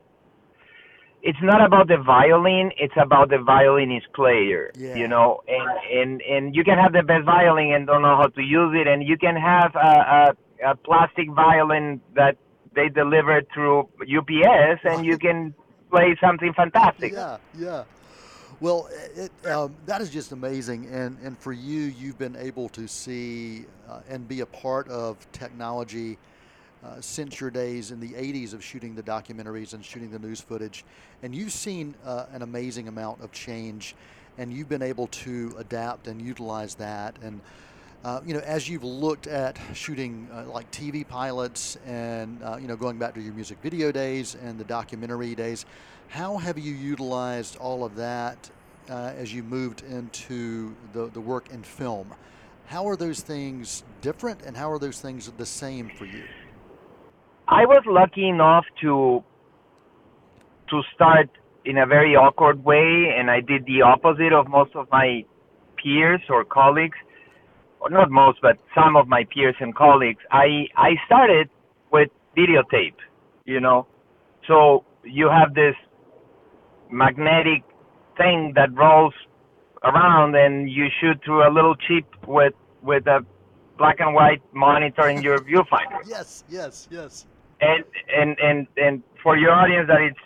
it's 1.22 1.38
not 1.40 1.64
about 1.64 1.86
the 1.88 1.98
violin, 1.98 2.72
it's 2.76 2.94
about 3.00 3.30
the 3.30 3.38
violinist 3.38 4.12
player. 4.12 4.72
Yeah. 4.76 4.96
You 4.96 5.08
know, 5.08 5.42
and 5.46 6.00
and 6.00 6.22
and 6.22 6.54
you 6.54 6.64
can 6.64 6.78
have 6.78 6.92
the 6.92 7.02
best 7.02 7.24
violin 7.24 7.72
and 7.72 7.86
don't 7.86 8.02
know 8.02 8.16
how 8.16 8.26
to 8.26 8.42
use 8.42 8.74
it 8.74 8.88
and 8.88 9.02
you 9.06 9.16
can 9.16 9.36
have 9.36 9.74
a, 9.76 10.34
a, 10.68 10.70
a 10.72 10.76
plastic 10.76 11.30
violin 11.30 12.00
that 12.14 12.36
they 12.74 12.88
deliver 12.88 13.42
through 13.54 13.88
UPS 14.02 14.80
and 14.84 15.06
you 15.06 15.16
can 15.16 15.54
play 15.90 16.16
something 16.20 16.52
fantastic. 16.54 17.12
Yeah, 17.12 17.36
yeah. 17.56 17.84
Well, 18.60 18.88
it, 19.16 19.30
um, 19.46 19.74
that 19.86 20.00
is 20.00 20.10
just 20.10 20.30
amazing, 20.30 20.86
and 20.86 21.18
and 21.22 21.36
for 21.36 21.52
you, 21.52 21.80
you've 21.80 22.18
been 22.18 22.36
able 22.36 22.68
to 22.70 22.86
see 22.86 23.64
uh, 23.88 24.00
and 24.08 24.28
be 24.28 24.40
a 24.40 24.46
part 24.46 24.88
of 24.88 25.30
technology 25.32 26.18
uh, 26.84 27.00
since 27.00 27.40
your 27.40 27.50
days 27.50 27.90
in 27.90 28.00
the 28.00 28.10
'80s 28.10 28.54
of 28.54 28.62
shooting 28.62 28.94
the 28.94 29.02
documentaries 29.02 29.74
and 29.74 29.84
shooting 29.84 30.10
the 30.10 30.18
news 30.18 30.40
footage, 30.40 30.84
and 31.22 31.34
you've 31.34 31.52
seen 31.52 31.94
uh, 32.04 32.26
an 32.32 32.42
amazing 32.42 32.88
amount 32.88 33.22
of 33.22 33.32
change, 33.32 33.94
and 34.38 34.52
you've 34.52 34.68
been 34.68 34.82
able 34.82 35.06
to 35.08 35.54
adapt 35.58 36.06
and 36.06 36.20
utilize 36.20 36.74
that, 36.76 37.16
and 37.22 37.40
uh, 38.04 38.20
you 38.26 38.34
know, 38.34 38.40
as 38.40 38.68
you've 38.68 38.82
looked 38.82 39.28
at 39.28 39.56
shooting 39.74 40.28
uh, 40.32 40.42
like 40.46 40.68
TV 40.72 41.06
pilots 41.06 41.78
and 41.86 42.42
uh, 42.42 42.56
you 42.60 42.66
know 42.66 42.74
going 42.74 42.98
back 42.98 43.14
to 43.14 43.20
your 43.20 43.32
music 43.32 43.58
video 43.62 43.92
days 43.92 44.34
and 44.42 44.58
the 44.58 44.64
documentary 44.64 45.36
days, 45.36 45.66
how 46.08 46.36
have 46.36 46.58
you 46.58 46.72
utilized 46.72 47.56
all 47.58 47.84
of 47.84 47.94
that 47.94 48.50
uh, 48.90 49.12
as 49.16 49.32
you 49.32 49.44
moved 49.44 49.82
into 49.82 50.74
the, 50.92 51.06
the 51.10 51.20
work 51.20 51.50
in 51.50 51.62
film? 51.62 52.12
How 52.66 52.88
are 52.88 52.96
those 52.96 53.20
things 53.20 53.84
different, 54.00 54.42
and 54.42 54.56
how 54.56 54.72
are 54.72 54.80
those 54.80 55.00
things 55.00 55.30
the 55.36 55.46
same 55.46 55.88
for 55.90 56.04
you? 56.04 56.24
I 57.48 57.64
was 57.66 57.82
lucky 57.86 58.28
enough 58.28 58.64
to 58.82 59.22
to 60.70 60.82
start 60.94 61.28
in 61.64 61.78
a 61.78 61.86
very 61.86 62.16
awkward 62.16 62.64
way, 62.64 63.12
and 63.16 63.30
I 63.30 63.40
did 63.40 63.66
the 63.66 63.82
opposite 63.82 64.32
of 64.32 64.48
most 64.48 64.74
of 64.74 64.88
my 64.90 65.24
peers 65.76 66.20
or 66.30 66.44
colleagues, 66.44 66.96
or 67.80 67.90
not 67.90 68.10
most, 68.10 68.40
but 68.40 68.58
some 68.74 68.96
of 68.96 69.06
my 69.08 69.24
peers 69.24 69.56
and 69.60 69.74
colleagues. 69.74 70.22
I 70.30 70.68
I 70.76 70.94
started 71.06 71.50
with 71.90 72.08
videotape, 72.36 72.96
you 73.44 73.60
know, 73.60 73.86
so 74.46 74.84
you 75.04 75.28
have 75.28 75.54
this 75.54 75.74
magnetic 76.90 77.64
thing 78.16 78.52
that 78.54 78.72
rolls 78.74 79.14
around, 79.84 80.36
and 80.36 80.70
you 80.70 80.86
shoot 81.00 81.18
through 81.24 81.46
a 81.48 81.52
little 81.52 81.74
chip 81.74 82.06
with 82.26 82.54
with 82.82 83.06
a 83.06 83.24
black 83.78 84.00
and 84.00 84.14
white 84.14 84.42
monitor 84.52 85.08
in 85.08 85.22
your 85.22 85.38
viewfinder. 85.38 86.00
Yes, 86.06 86.44
yes, 86.48 86.88
yes. 86.90 87.26
And 87.62 87.84
and 88.16 88.36
and 88.40 88.66
and 88.76 89.02
for 89.22 89.36
your 89.36 89.52
audience 89.52 89.88
that 89.88 90.00
it's 90.02 90.18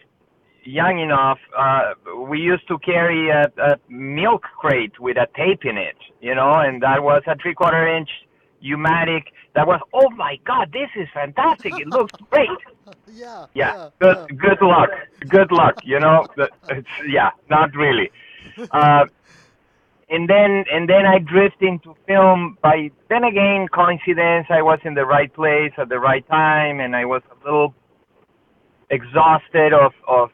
young 0.65 0.99
enough, 0.99 1.39
uh, 1.57 1.95
we 2.29 2.41
used 2.41 2.67
to 2.69 2.79
carry 2.79 3.29
a, 3.31 3.45
a 3.63 3.77
milk 3.89 4.43
crate 4.61 4.99
with 4.99 5.17
a 5.17 5.29
tape 5.37 5.65
in 5.65 5.77
it, 5.79 5.97
you 6.21 6.35
know, 6.35 6.53
and 6.55 6.83
that 6.83 7.03
was 7.03 7.23
a 7.29 7.37
three 7.37 7.55
quarter 7.55 7.87
inch 7.97 8.11
U-matic. 8.61 9.25
That 9.55 9.67
was, 9.67 9.81
oh 9.95 10.11
my 10.11 10.39
God, 10.45 10.73
this 10.73 10.91
is 10.97 11.09
fantastic! 11.15 11.79
It 11.79 11.89
looks 11.89 12.13
great. 12.31 12.49
yeah, 13.13 13.47
Yeah, 13.55 13.75
yeah, 13.75 13.89
good 14.01 14.19
yeah. 14.19 14.37
good 14.37 14.63
luck, 14.63 14.91
good 15.29 15.53
luck. 15.53 15.77
You 15.85 16.01
know, 16.01 16.27
it's, 16.69 16.89
yeah, 17.09 17.31
not 17.51 17.75
really. 17.75 18.11
Uh, 18.71 19.07
and 20.09 20.29
then 20.29 20.65
and 20.73 20.89
then 20.89 21.05
I 21.07 21.19
drift 21.19 21.61
into 21.61 21.95
film. 22.07 22.59
By 22.63 22.91
then 23.09 23.25
again, 23.25 23.67
coincidence. 23.75 24.47
I 24.51 24.63
was 24.63 24.79
in 24.85 24.95
the 24.95 25.05
right 25.05 25.33
place 25.35 25.73
at 25.79 25.89
the 25.89 25.99
right 25.99 26.27
time, 26.29 26.81
and 26.81 26.95
I 26.95 27.05
was 27.05 27.23
a 27.31 27.45
little 27.45 27.75
exhausted 28.91 29.73
of 29.73 29.93
of 30.07 30.31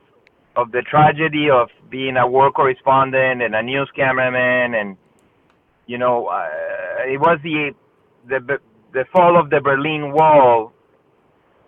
of 0.57 0.73
the 0.73 0.83
tragedy 0.83 1.49
of 1.51 1.69
being 1.91 2.17
a 2.19 2.27
war 2.27 2.51
correspondent 2.53 3.41
and 3.41 3.55
a 3.55 3.63
news 3.63 3.91
cameraman, 3.97 4.75
and 4.75 4.97
you 5.87 5.97
know, 5.99 6.27
uh, 6.27 6.49
it 7.07 7.19
was 7.19 7.39
the 7.43 7.73
the 8.29 8.59
the 8.93 9.05
fall 9.13 9.41
of 9.41 9.49
the 9.49 9.61
Berlin 9.61 10.13
Wall, 10.13 10.73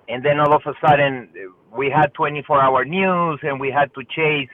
and 0.09 0.23
then 0.23 0.41
all 0.41 0.55
of 0.55 0.63
a 0.67 0.75
sudden 0.87 1.31
we 1.75 1.91
had 1.91 2.13
24-hour 2.15 2.85
news, 2.85 3.41
and 3.43 3.59
we 3.59 3.71
had 3.71 3.93
to 3.95 4.05
chase 4.05 4.51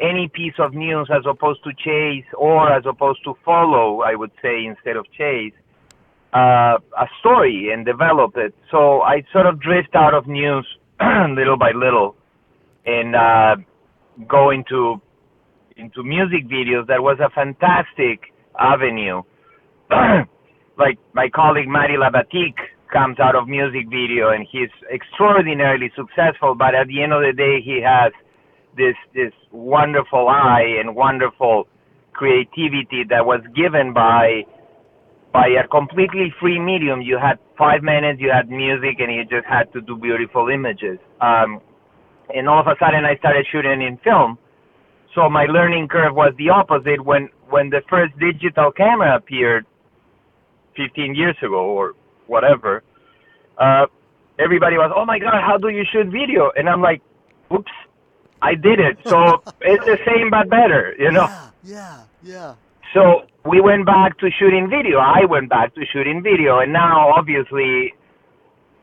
any 0.00 0.28
piece 0.28 0.54
of 0.58 0.74
news 0.74 1.08
as 1.10 1.24
opposed 1.26 1.62
to 1.64 1.70
chase 1.72 2.26
or 2.36 2.72
as 2.72 2.84
opposed 2.86 3.22
to 3.24 3.34
follow, 3.44 4.02
I 4.02 4.14
would 4.14 4.30
say, 4.42 4.64
instead 4.64 4.96
of 4.96 5.06
chase, 5.12 5.52
uh, 6.32 6.78
a 6.96 7.06
story 7.20 7.70
and 7.72 7.84
develop 7.84 8.36
it. 8.36 8.54
So 8.70 9.00
I 9.02 9.24
sort 9.32 9.46
of 9.46 9.60
drift 9.60 9.94
out 9.94 10.14
of 10.14 10.26
news 10.26 10.66
little 11.34 11.56
by 11.56 11.72
little 11.72 12.16
and 12.86 13.16
uh, 13.16 13.56
go 14.28 14.50
into 14.50 15.00
into 15.76 16.02
music 16.02 16.48
videos. 16.48 16.86
That 16.88 17.02
was 17.02 17.18
a 17.20 17.30
fantastic 17.30 18.32
avenue. 18.58 19.22
like 20.78 20.98
my 21.12 21.28
colleague 21.34 21.68
Mari 21.68 21.96
Libatique 21.96 22.58
comes 22.92 23.18
out 23.20 23.36
of 23.36 23.48
music 23.48 23.88
video 23.88 24.30
and 24.30 24.46
he's 24.50 24.70
extraordinarily 24.92 25.90
successful, 25.94 26.54
but 26.54 26.74
at 26.74 26.88
the 26.88 27.02
end 27.02 27.12
of 27.12 27.20
the 27.22 27.32
day, 27.32 27.60
he 27.62 27.80
has 27.84 28.12
this 28.76 28.96
this 29.14 29.32
wonderful 29.50 30.28
eye 30.28 30.76
and 30.80 30.94
wonderful 30.94 31.66
creativity 32.12 33.04
that 33.08 33.24
was 33.24 33.40
given 33.54 33.92
by 33.92 34.42
by 35.32 35.46
a 35.48 35.66
completely 35.68 36.32
free 36.40 36.58
medium. 36.58 37.00
You 37.02 37.18
had 37.18 37.38
five 37.56 37.82
minutes, 37.82 38.20
you 38.20 38.30
had 38.32 38.48
music, 38.50 38.98
and 38.98 39.12
you 39.14 39.24
just 39.24 39.46
had 39.46 39.72
to 39.72 39.80
do 39.80 39.96
beautiful 39.96 40.48
images. 40.48 40.98
Um, 41.20 41.60
and 42.34 42.48
all 42.48 42.60
of 42.60 42.66
a 42.66 42.76
sudden, 42.78 43.04
I 43.04 43.16
started 43.16 43.46
shooting 43.50 43.82
in 43.82 43.98
film. 44.02 44.38
So 45.14 45.28
my 45.28 45.44
learning 45.44 45.88
curve 45.88 46.14
was 46.14 46.34
the 46.38 46.50
opposite. 46.50 47.04
When 47.04 47.28
when 47.48 47.70
the 47.70 47.80
first 47.88 48.12
digital 48.18 48.70
camera 48.70 49.16
appeared, 49.16 49.64
15 50.76 51.14
years 51.14 51.36
ago 51.42 51.60
or 51.64 51.94
whatever, 52.26 52.82
uh, 53.58 53.86
everybody 54.38 54.76
was, 54.76 54.92
"Oh 54.94 55.04
my 55.04 55.18
God, 55.18 55.40
how 55.42 55.56
do 55.56 55.68
you 55.68 55.84
shoot 55.84 56.06
video?" 56.08 56.50
And 56.56 56.68
I'm 56.68 56.82
like, 56.82 57.00
"Oops." 57.52 57.72
I 58.42 58.54
did 58.54 58.80
it. 58.80 58.98
So 59.06 59.42
it's 59.60 59.84
the 59.84 59.98
same 60.06 60.30
but 60.30 60.48
better, 60.48 60.94
you 60.98 61.10
know. 61.10 61.26
Yeah, 61.26 61.50
yeah, 61.64 62.02
yeah. 62.22 62.54
So 62.94 63.22
we 63.44 63.60
went 63.60 63.86
back 63.86 64.18
to 64.18 64.30
shooting 64.30 64.68
video. 64.68 64.98
I 64.98 65.24
went 65.24 65.48
back 65.50 65.74
to 65.74 65.84
shooting 65.92 66.22
video, 66.22 66.58
and 66.60 66.72
now 66.72 67.10
obviously, 67.12 67.94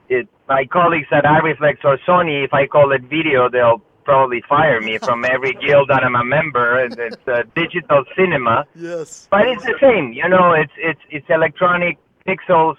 it 0.10 0.28
my 0.48 0.66
colleagues 0.66 1.08
at 1.12 1.24
Arriflex 1.24 1.78
or 1.84 1.98
Sony, 2.08 2.46
if 2.46 2.54
I 2.54 2.68
call 2.68 2.92
it 2.92 3.02
video, 3.04 3.50
they'll 3.50 3.82
probably 4.04 4.44
fire 4.48 4.80
me 4.82 5.00
from 5.00 5.26
every 5.36 5.54
guild 5.56 5.90
that 5.90 6.04
I'm 6.04 6.16
a 6.16 6.24
member. 6.24 6.84
And 6.84 6.94
it's 7.00 7.28
uh, 7.28 7.44
digital 7.56 8.04
cinema, 8.16 8.66
Yes. 8.76 9.28
but 9.32 9.48
it's 9.48 9.64
the 9.64 9.76
same. 9.82 10.14
You 10.14 10.30
know, 10.30 10.54
it's 10.54 10.74
it's 10.78 11.02
it's 11.10 11.26
electronic 11.30 11.98
pixels 12.28 12.76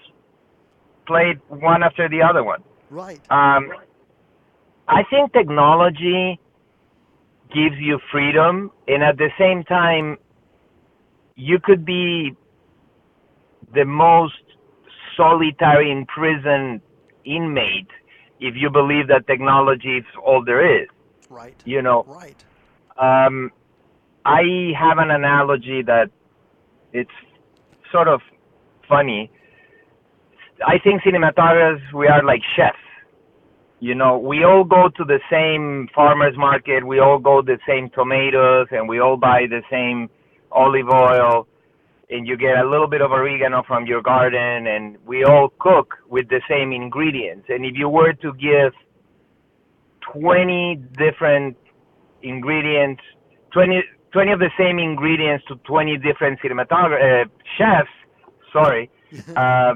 played 1.05 1.39
one 1.49 1.83
after 1.83 2.07
the 2.09 2.21
other 2.21 2.43
one. 2.43 2.63
Right. 2.89 3.19
Um, 3.29 3.71
I 4.87 5.03
think 5.09 5.33
technology 5.33 6.39
gives 7.53 7.77
you 7.79 7.99
freedom, 8.11 8.71
and 8.87 9.03
at 9.03 9.17
the 9.17 9.29
same 9.37 9.63
time, 9.63 10.17
you 11.35 11.59
could 11.59 11.85
be 11.85 12.35
the 13.73 13.85
most 13.85 14.33
solitary 15.15 15.91
in 15.91 16.05
prison 16.05 16.81
inmate 17.25 17.87
if 18.39 18.55
you 18.55 18.69
believe 18.69 19.07
that 19.07 19.27
technology 19.27 19.97
is 19.97 20.05
all 20.25 20.43
there 20.43 20.81
is. 20.81 20.87
Right. 21.29 21.55
You 21.65 21.81
know, 21.81 22.05
Right. 22.07 22.35
um, 22.97 23.51
I 24.25 24.73
have 24.77 24.97
an 24.97 25.11
analogy 25.11 25.81
that 25.83 26.09
it's 26.93 27.11
sort 27.91 28.07
of 28.07 28.21
funny. 28.87 29.31
I 30.65 30.79
think 30.79 31.01
cinematographers 31.03 31.81
we 31.93 32.07
are 32.07 32.23
like 32.23 32.41
chefs. 32.55 32.77
You 33.79 33.93
know, 33.93 34.17
we 34.17 34.43
all 34.43 34.63
go 34.63 34.89
to 34.89 35.03
the 35.03 35.19
same 35.29 35.87
farmers 35.93 36.35
market, 36.35 36.85
we 36.85 36.99
all 36.99 37.19
go 37.19 37.43
the 37.43 37.59
same 37.67 37.89
tomatoes, 37.91 38.67
and 38.71 38.89
we 38.89 38.99
all 38.99 39.17
buy 39.17 39.45
the 39.47 39.61
same 39.69 40.09
olive 40.51 40.89
oil, 40.89 41.47
and 42.09 42.27
you 42.27 42.37
get 42.37 42.57
a 42.57 42.67
little 42.67 42.87
bit 42.87 43.01
of 43.01 43.11
oregano 43.11 43.61
from 43.67 43.85
your 43.85 44.01
garden, 44.01 44.65
and 44.65 44.97
we 45.05 45.23
all 45.23 45.49
cook 45.59 45.95
with 46.09 46.27
the 46.29 46.41
same 46.49 46.71
ingredients. 46.71 47.45
And 47.49 47.65
if 47.65 47.75
you 47.75 47.87
were 47.87 48.13
to 48.13 48.33
give 48.33 48.73
20 50.13 50.81
different 50.97 51.55
ingredients, 52.23 53.03
20, 53.51 53.83
20 54.11 54.31
of 54.31 54.39
the 54.39 54.49
same 54.57 54.79
ingredients 54.79 55.45
to 55.49 55.55
20 55.67 55.97
different 55.97 56.39
cinematographer 56.39 57.25
uh, 57.25 57.29
chefs, 57.57 57.89
sorry, 58.51 58.89
uh, 59.35 59.75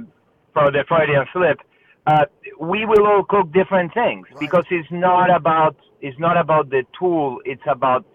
for 0.54 0.72
the 0.72 0.84
Freudian 0.88 1.26
slip, 1.34 1.60
uh, 2.08 2.26
we 2.60 2.86
will 2.86 3.06
all 3.06 3.24
cook 3.24 3.52
different 3.54 3.94
things 3.94 4.28
Right. 4.32 4.40
because 4.40 4.66
it's 4.72 4.90
not 4.92 5.30
about 5.36 5.76
it's 6.02 6.18
not 6.20 6.36
about 6.38 6.70
the 6.70 6.84
tool. 6.98 7.40
It's 7.46 7.62
about 7.68 8.06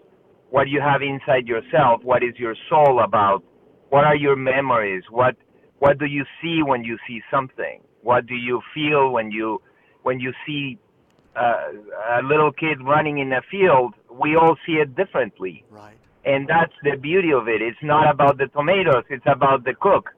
what 0.49 0.67
you 0.67 0.81
have 0.81 1.01
inside 1.01 1.47
yourself. 1.47 2.03
What 2.03 2.21
is 2.23 2.33
your 2.37 2.55
soul 2.69 2.99
about? 3.01 3.43
What 3.89 4.03
are 4.03 4.15
your 4.15 4.35
memories? 4.35 5.03
What 5.09 5.35
what 5.79 5.99
do 5.99 6.05
you 6.05 6.25
see 6.41 6.61
when 6.63 6.83
you 6.83 6.97
see 7.07 7.21
something? 7.31 7.81
What 8.01 8.25
do 8.27 8.35
you 8.35 8.61
feel 8.73 9.11
when 9.11 9.31
you 9.31 9.61
when 10.03 10.19
you 10.19 10.33
see 10.45 10.77
uh, 11.35 11.71
a 12.19 12.23
little 12.23 12.51
kid 12.51 12.81
running 12.83 13.19
in 13.19 13.31
a 13.31 13.41
field? 13.49 13.93
We 14.11 14.35
all 14.35 14.57
see 14.65 14.73
it 14.73 14.95
differently 14.95 15.63
Right. 15.69 15.97
and 16.25 16.47
that's 16.47 16.73
the 16.83 16.97
beauty 16.97 17.31
of 17.31 17.47
it. 17.47 17.61
It's 17.61 17.77
not 17.83 18.09
about 18.09 18.37
the 18.37 18.47
tomatoes; 18.47 19.05
it's 19.09 19.25
about 19.27 19.63
the 19.63 19.73
cook. 19.79 20.09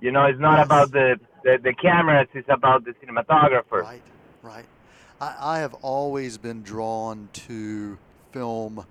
You 0.00 0.12
know, 0.12 0.26
it's 0.26 0.40
not 0.40 0.58
Yes. 0.58 0.66
about 0.66 0.92
the, 0.92 1.18
the 1.44 1.58
the 1.62 1.74
cameras; 1.74 2.26
is 2.34 2.44
about 2.48 2.84
the 2.84 2.92
cinematographer. 2.94 3.82
Right, 3.82 4.02
right. 4.42 4.66
I, 5.20 5.36
I 5.38 5.58
have 5.58 5.74
always 5.74 6.38
been 6.38 6.62
drawn 6.62 7.28
to 7.32 7.96
film 8.32 8.84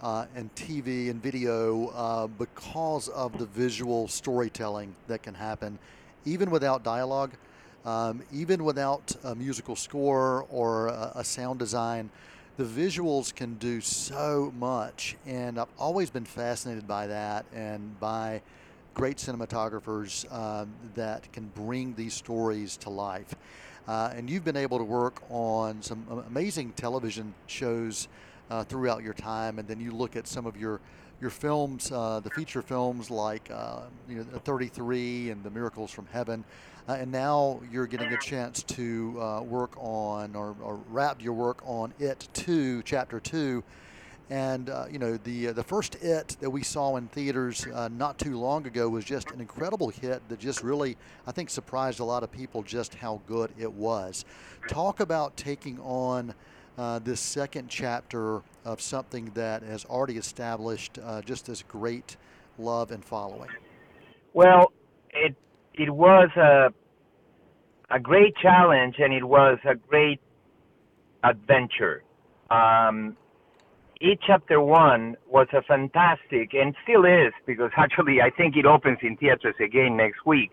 uh, 0.00 0.26
and 0.34 0.52
TV 0.54 1.10
and 1.10 1.22
video 1.22 1.88
uh, 1.88 2.26
because 2.26 3.08
of 3.08 3.38
the 3.38 3.46
visual 3.46 4.08
storytelling 4.08 4.96
that 5.06 5.22
can 5.22 5.34
happen, 5.34 5.78
even 6.24 6.50
without 6.50 6.82
dialogue, 6.82 7.32
um, 7.84 8.22
even 8.32 8.64
without 8.64 9.14
a 9.22 9.34
musical 9.34 9.76
score 9.76 10.46
or 10.50 10.88
a, 10.88 11.12
a 11.16 11.24
sound 11.24 11.58
design. 11.58 12.10
The 12.56 12.64
visuals 12.64 13.34
can 13.34 13.54
do 13.54 13.80
so 13.80 14.52
much, 14.58 15.16
and 15.24 15.58
I've 15.58 15.68
always 15.78 16.10
been 16.10 16.26
fascinated 16.26 16.86
by 16.86 17.06
that 17.06 17.46
and 17.54 17.98
by 18.00 18.42
great 18.94 19.16
cinematographers 19.16 20.30
um, 20.32 20.72
that 20.94 21.32
can 21.32 21.46
bring 21.54 21.94
these 21.94 22.14
stories 22.14 22.76
to 22.78 22.90
life. 22.90 23.34
Uh, 23.88 24.12
and 24.14 24.28
you've 24.28 24.44
been 24.44 24.56
able 24.56 24.78
to 24.78 24.84
work 24.84 25.22
on 25.30 25.82
some 25.82 26.06
amazing 26.28 26.72
television 26.72 27.34
shows 27.46 28.08
uh, 28.50 28.64
throughout 28.64 29.02
your 29.02 29.14
time, 29.14 29.58
and 29.58 29.66
then 29.66 29.80
you 29.80 29.90
look 29.92 30.16
at 30.16 30.26
some 30.26 30.46
of 30.46 30.56
your 30.56 30.80
your 31.20 31.30
films, 31.30 31.92
uh, 31.92 32.18
the 32.20 32.30
feature 32.30 32.62
films 32.62 33.10
like 33.10 33.50
uh, 33.50 33.80
you 34.08 34.16
know, 34.16 34.24
33 34.44 35.30
and 35.30 35.44
The 35.44 35.50
Miracles 35.50 35.90
from 35.90 36.06
Heaven, 36.06 36.44
uh, 36.88 36.94
and 36.94 37.12
now 37.12 37.60
you're 37.70 37.86
getting 37.86 38.12
a 38.12 38.18
chance 38.18 38.62
to 38.62 39.20
uh, 39.20 39.42
work 39.42 39.72
on 39.76 40.34
or, 40.34 40.56
or 40.62 40.80
wrap 40.88 41.22
your 41.22 41.34
work 41.34 41.60
on 41.64 41.92
It 41.98 42.26
2, 42.32 42.82
Chapter 42.84 43.20
2. 43.20 43.62
And 44.30 44.70
uh, 44.70 44.86
you 44.88 45.00
know 45.00 45.16
the 45.16 45.48
uh, 45.48 45.52
the 45.52 45.64
first 45.64 45.96
It 45.96 46.36
that 46.40 46.48
we 46.48 46.62
saw 46.62 46.96
in 46.96 47.08
theaters 47.08 47.66
uh, 47.66 47.88
not 47.88 48.16
too 48.16 48.38
long 48.38 48.64
ago 48.64 48.88
was 48.88 49.04
just 49.04 49.32
an 49.32 49.40
incredible 49.40 49.88
hit 49.88 50.26
that 50.28 50.38
just 50.38 50.62
really 50.62 50.96
I 51.26 51.32
think 51.32 51.50
surprised 51.50 51.98
a 51.98 52.04
lot 52.04 52.22
of 52.22 52.30
people 52.30 52.62
just 52.62 52.94
how 52.94 53.20
good 53.26 53.50
it 53.58 53.72
was. 53.72 54.24
Talk 54.68 55.00
about 55.00 55.36
taking 55.36 55.80
on 55.80 56.32
uh, 56.78 57.00
this 57.00 57.18
second 57.20 57.68
chapter 57.68 58.40
of 58.64 58.80
something 58.80 59.32
that 59.34 59.64
has 59.64 59.84
already 59.84 60.16
established 60.16 61.00
uh, 61.02 61.22
just 61.22 61.46
this 61.46 61.64
great 61.66 62.16
love 62.56 62.92
and 62.92 63.04
following. 63.04 63.50
Well, 64.32 64.72
it 65.12 65.34
it 65.74 65.90
was 65.90 66.30
a 66.36 66.72
a 67.90 67.98
great 67.98 68.36
challenge 68.36 68.94
and 68.98 69.12
it 69.12 69.24
was 69.24 69.58
a 69.64 69.74
great 69.74 70.20
adventure. 71.24 72.04
Um, 72.48 73.16
It 74.00 74.18
chapter 74.26 74.62
one 74.62 75.16
was 75.28 75.46
a 75.52 75.60
fantastic 75.60 76.54
and 76.54 76.74
still 76.82 77.04
is 77.04 77.34
because 77.44 77.70
actually 77.76 78.22
I 78.22 78.30
think 78.30 78.56
it 78.56 78.64
opens 78.64 78.98
in 79.02 79.18
theaters 79.18 79.56
again 79.62 79.94
next 79.98 80.24
week. 80.24 80.52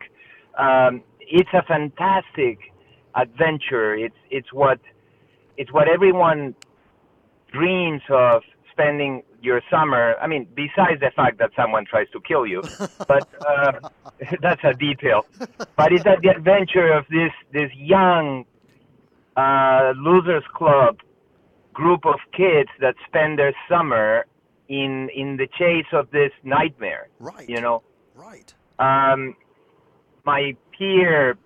Um, 0.58 1.01
it's 1.22 1.50
a 1.54 1.63
fantastic 1.63 2.60
adventure. 3.16 3.96
It's 3.96 4.18
it's 4.30 4.51
what 4.51 4.80
it's 5.56 5.72
what 5.72 5.88
everyone 5.88 6.56
dreams 7.54 8.01
of 8.10 8.42
spending 8.70 9.24
your 9.42 9.62
summer. 9.72 10.16
I 10.22 10.27
mean, 10.27 10.46
besides 10.54 11.00
the 11.00 11.12
fact 11.16 11.39
that 11.39 11.51
someone 11.56 11.86
tries 11.86 12.10
to 12.10 12.20
kill 12.20 12.46
you, 12.46 12.62
but 13.08 13.30
uh, 13.48 13.72
that's 14.42 14.62
a 14.66 14.74
detail. 14.74 15.25
But 15.77 15.94
it's 15.94 16.04
the 16.04 16.34
adventure 16.36 16.92
of 16.92 17.06
this 17.10 17.32
this 17.54 17.72
young 17.75 18.44
uh, 19.38 19.94
losers 19.96 20.44
club 20.54 20.98
group 21.78 22.06
of 22.06 22.20
kids 22.36 22.70
that 22.82 22.96
spend 23.08 23.38
their 23.38 23.54
summer 23.70 24.26
in 24.68 25.10
in 25.16 25.38
the 25.38 25.48
chase 25.60 25.92
of 25.94 26.10
this 26.12 26.32
nightmare. 26.44 27.08
Right. 27.20 27.48
You 27.48 27.62
know. 27.62 27.84
Right. 28.16 28.52
Um, 28.80 29.36
my 30.26 30.56
peer, 30.78 31.38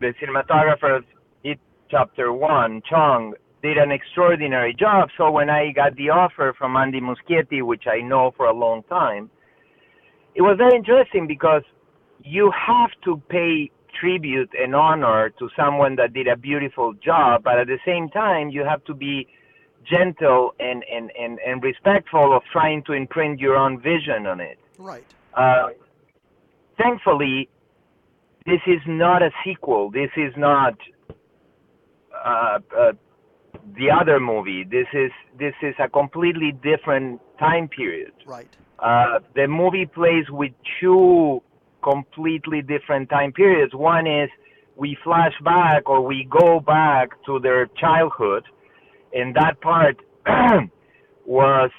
the 0.00 0.12
cinematographer 0.20 0.98
of 0.98 1.04
it 1.42 1.58
chapter 1.90 2.32
one, 2.32 2.82
Chung, 2.88 3.34
did 3.62 3.78
an 3.78 3.90
extraordinary 3.90 4.74
job. 4.78 5.08
So 5.16 5.30
when 5.30 5.48
I 5.48 5.72
got 5.72 5.96
the 5.96 6.10
offer 6.10 6.54
from 6.58 6.76
Andy 6.76 7.00
Muschietti, 7.00 7.62
which 7.62 7.84
I 7.86 8.00
know 8.00 8.32
for 8.36 8.46
a 8.46 8.56
long 8.64 8.82
time, 8.84 9.30
it 10.34 10.42
was 10.42 10.56
very 10.58 10.76
interesting 10.76 11.26
because 11.26 11.62
you 12.22 12.52
have 12.68 12.90
to 13.04 13.20
pay 13.28 13.70
tribute 13.98 14.50
and 14.58 14.74
honor 14.74 15.30
to 15.38 15.48
someone 15.56 15.96
that 15.96 16.12
did 16.12 16.28
a 16.28 16.36
beautiful 16.36 16.92
job, 16.94 17.42
but 17.44 17.58
at 17.58 17.66
the 17.66 17.78
same 17.84 18.08
time, 18.08 18.50
you 18.50 18.64
have 18.64 18.84
to 18.84 18.94
be 18.94 19.26
gentle 19.84 20.54
and, 20.60 20.84
and, 20.92 21.10
and, 21.18 21.38
and 21.46 21.62
respectful 21.62 22.36
of 22.36 22.42
trying 22.52 22.82
to 22.84 22.92
imprint 22.92 23.40
your 23.40 23.56
own 23.56 23.80
vision 23.80 24.26
on 24.26 24.40
it. 24.40 24.58
Right. 24.78 25.04
Uh, 25.34 25.68
thankfully, 26.78 27.48
this 28.46 28.60
is 28.66 28.80
not 28.86 29.22
a 29.22 29.30
sequel. 29.44 29.90
This 29.90 30.10
is 30.16 30.32
not 30.36 30.74
uh, 32.24 32.58
uh, 32.76 32.92
the 33.76 33.90
other 33.90 34.18
movie. 34.20 34.64
This 34.64 34.86
is 34.92 35.10
this 35.38 35.54
is 35.62 35.74
a 35.78 35.88
completely 35.88 36.52
different 36.52 37.20
time 37.38 37.68
period. 37.68 38.12
Right. 38.26 38.48
Uh, 38.78 39.20
the 39.34 39.46
movie 39.46 39.86
plays 39.86 40.28
with 40.28 40.52
two 40.80 41.42
completely 41.82 42.62
different 42.62 43.10
time 43.10 43.32
periods. 43.32 43.74
One 43.74 44.06
is 44.06 44.28
we 44.76 44.96
flash 45.04 45.34
back 45.44 45.88
or 45.88 46.00
we 46.00 46.28
go 46.30 46.60
back 46.60 47.10
to 47.26 47.38
their 47.38 47.66
childhood, 47.66 48.44
and 49.12 49.34
that 49.36 49.60
part 49.60 49.96
was 51.26 51.70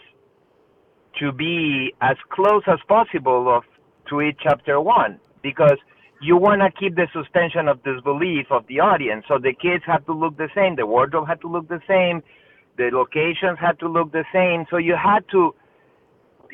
to 1.20 1.32
be 1.32 1.94
as 2.02 2.18
close 2.32 2.64
as 2.68 2.80
possible 2.88 3.54
of 3.56 3.64
to 4.10 4.20
It 4.20 4.36
chapter 4.42 4.80
one 4.82 5.20
because 5.42 5.78
you 6.22 6.38
want 6.38 6.62
to 6.62 6.72
keep 6.80 6.96
the 6.96 7.08
suspension 7.14 7.68
of 7.68 7.84
disbelief 7.84 8.48
of 8.50 8.66
the 8.68 8.80
audience. 8.80 9.26
So 9.28 9.38
the 9.38 9.54
kids 9.54 9.84
have 9.86 10.06
to 10.06 10.14
look 10.14 10.38
the 10.38 10.50
same, 10.56 10.76
the 10.76 10.86
wardrobe 10.86 11.28
had 11.28 11.42
to 11.42 11.48
look 11.48 11.68
the 11.68 11.82
same, 11.88 12.24
the 12.78 12.90
locations 12.94 13.60
had 13.60 13.80
to 13.80 13.88
look 13.88 14.12
the 14.12 14.26
same. 14.34 14.66
So 14.70 14.78
you 14.78 14.96
had 14.96 15.24
to 15.32 15.54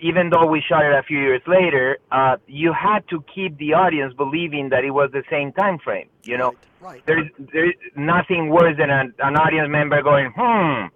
even 0.02 0.30
though 0.30 0.46
we 0.46 0.62
shot 0.62 0.86
it 0.86 0.94
a 0.94 1.04
few 1.04 1.20
years 1.20 1.42
later, 1.48 1.98
uh, 2.12 2.38
you 2.48 2.74
had 2.74 3.08
to 3.10 3.24
keep 3.34 3.58
the 3.58 3.74
audience 3.74 4.14
believing 4.14 4.70
that 4.70 4.84
it 4.84 4.92
was 4.92 5.10
the 5.12 5.24
same 5.30 5.52
time 5.54 5.80
frame. 5.80 6.10
You 6.24 6.38
know, 6.38 6.54
right, 6.82 6.94
right. 6.94 7.06
there's 7.06 7.30
there's 7.54 7.76
nothing 7.96 8.50
worse 8.50 8.76
than 8.78 8.90
an, 8.90 9.14
an 9.20 9.36
audience 9.36 9.70
member 9.70 10.02
going, 10.02 10.32
hmm, 10.36 10.88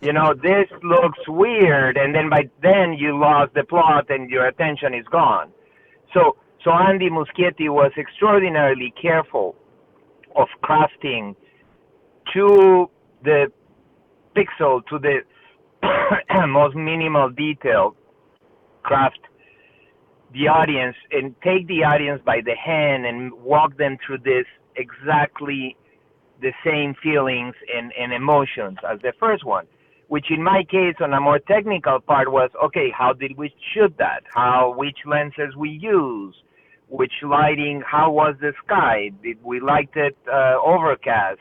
you 0.00 0.12
know, 0.12 0.34
this 0.42 0.68
looks 0.82 1.18
weird, 1.28 1.96
and 1.96 2.14
then 2.14 2.28
by 2.28 2.48
then 2.62 2.94
you 2.94 3.18
lost 3.18 3.54
the 3.54 3.64
plot 3.64 4.06
and 4.10 4.30
your 4.30 4.46
attention 4.46 4.94
is 4.94 5.06
gone. 5.10 5.50
So 6.12 6.36
so 6.62 6.70
Andy 6.72 7.10
Muschietti 7.10 7.68
was 7.68 7.92
extraordinarily 7.98 8.92
careful 9.00 9.54
of 10.34 10.48
crafting 10.62 11.36
to 12.32 12.90
the 13.22 13.52
pixel 14.34 14.84
to 14.86 14.98
the 14.98 15.20
most 16.48 16.74
minimal 16.74 17.30
detail 17.30 17.94
craft 18.84 19.18
the 20.32 20.48
audience 20.48 20.96
and 21.12 21.34
take 21.42 21.66
the 21.68 21.84
audience 21.84 22.20
by 22.24 22.40
the 22.44 22.54
hand 22.54 23.06
and 23.06 23.32
walk 23.32 23.76
them 23.78 23.96
through 24.04 24.18
this 24.18 24.46
exactly 24.76 25.76
the 26.40 26.52
same 26.64 26.94
feelings 27.02 27.54
and, 27.74 27.92
and 27.98 28.12
emotions 28.12 28.78
as 28.88 29.00
the 29.02 29.12
first 29.18 29.44
one 29.44 29.66
which 30.08 30.26
in 30.30 30.42
my 30.42 30.62
case 30.70 30.96
on 31.00 31.12
a 31.12 31.20
more 31.20 31.38
technical 31.38 31.98
part 32.00 32.30
was 32.30 32.50
okay 32.62 32.88
how 32.96 33.12
did 33.12 33.36
we 33.36 33.52
shoot 33.72 33.94
that? 33.98 34.22
How 34.34 34.74
which 34.76 34.98
lenses 35.06 35.56
we 35.56 35.70
use? 35.70 36.34
Which 36.88 37.12
lighting? 37.22 37.82
How 37.86 38.12
was 38.12 38.34
the 38.40 38.52
sky? 38.64 39.10
Did 39.22 39.42
we 39.42 39.60
like 39.60 39.90
it 39.96 40.16
uh, 40.32 40.56
overcast? 40.64 41.40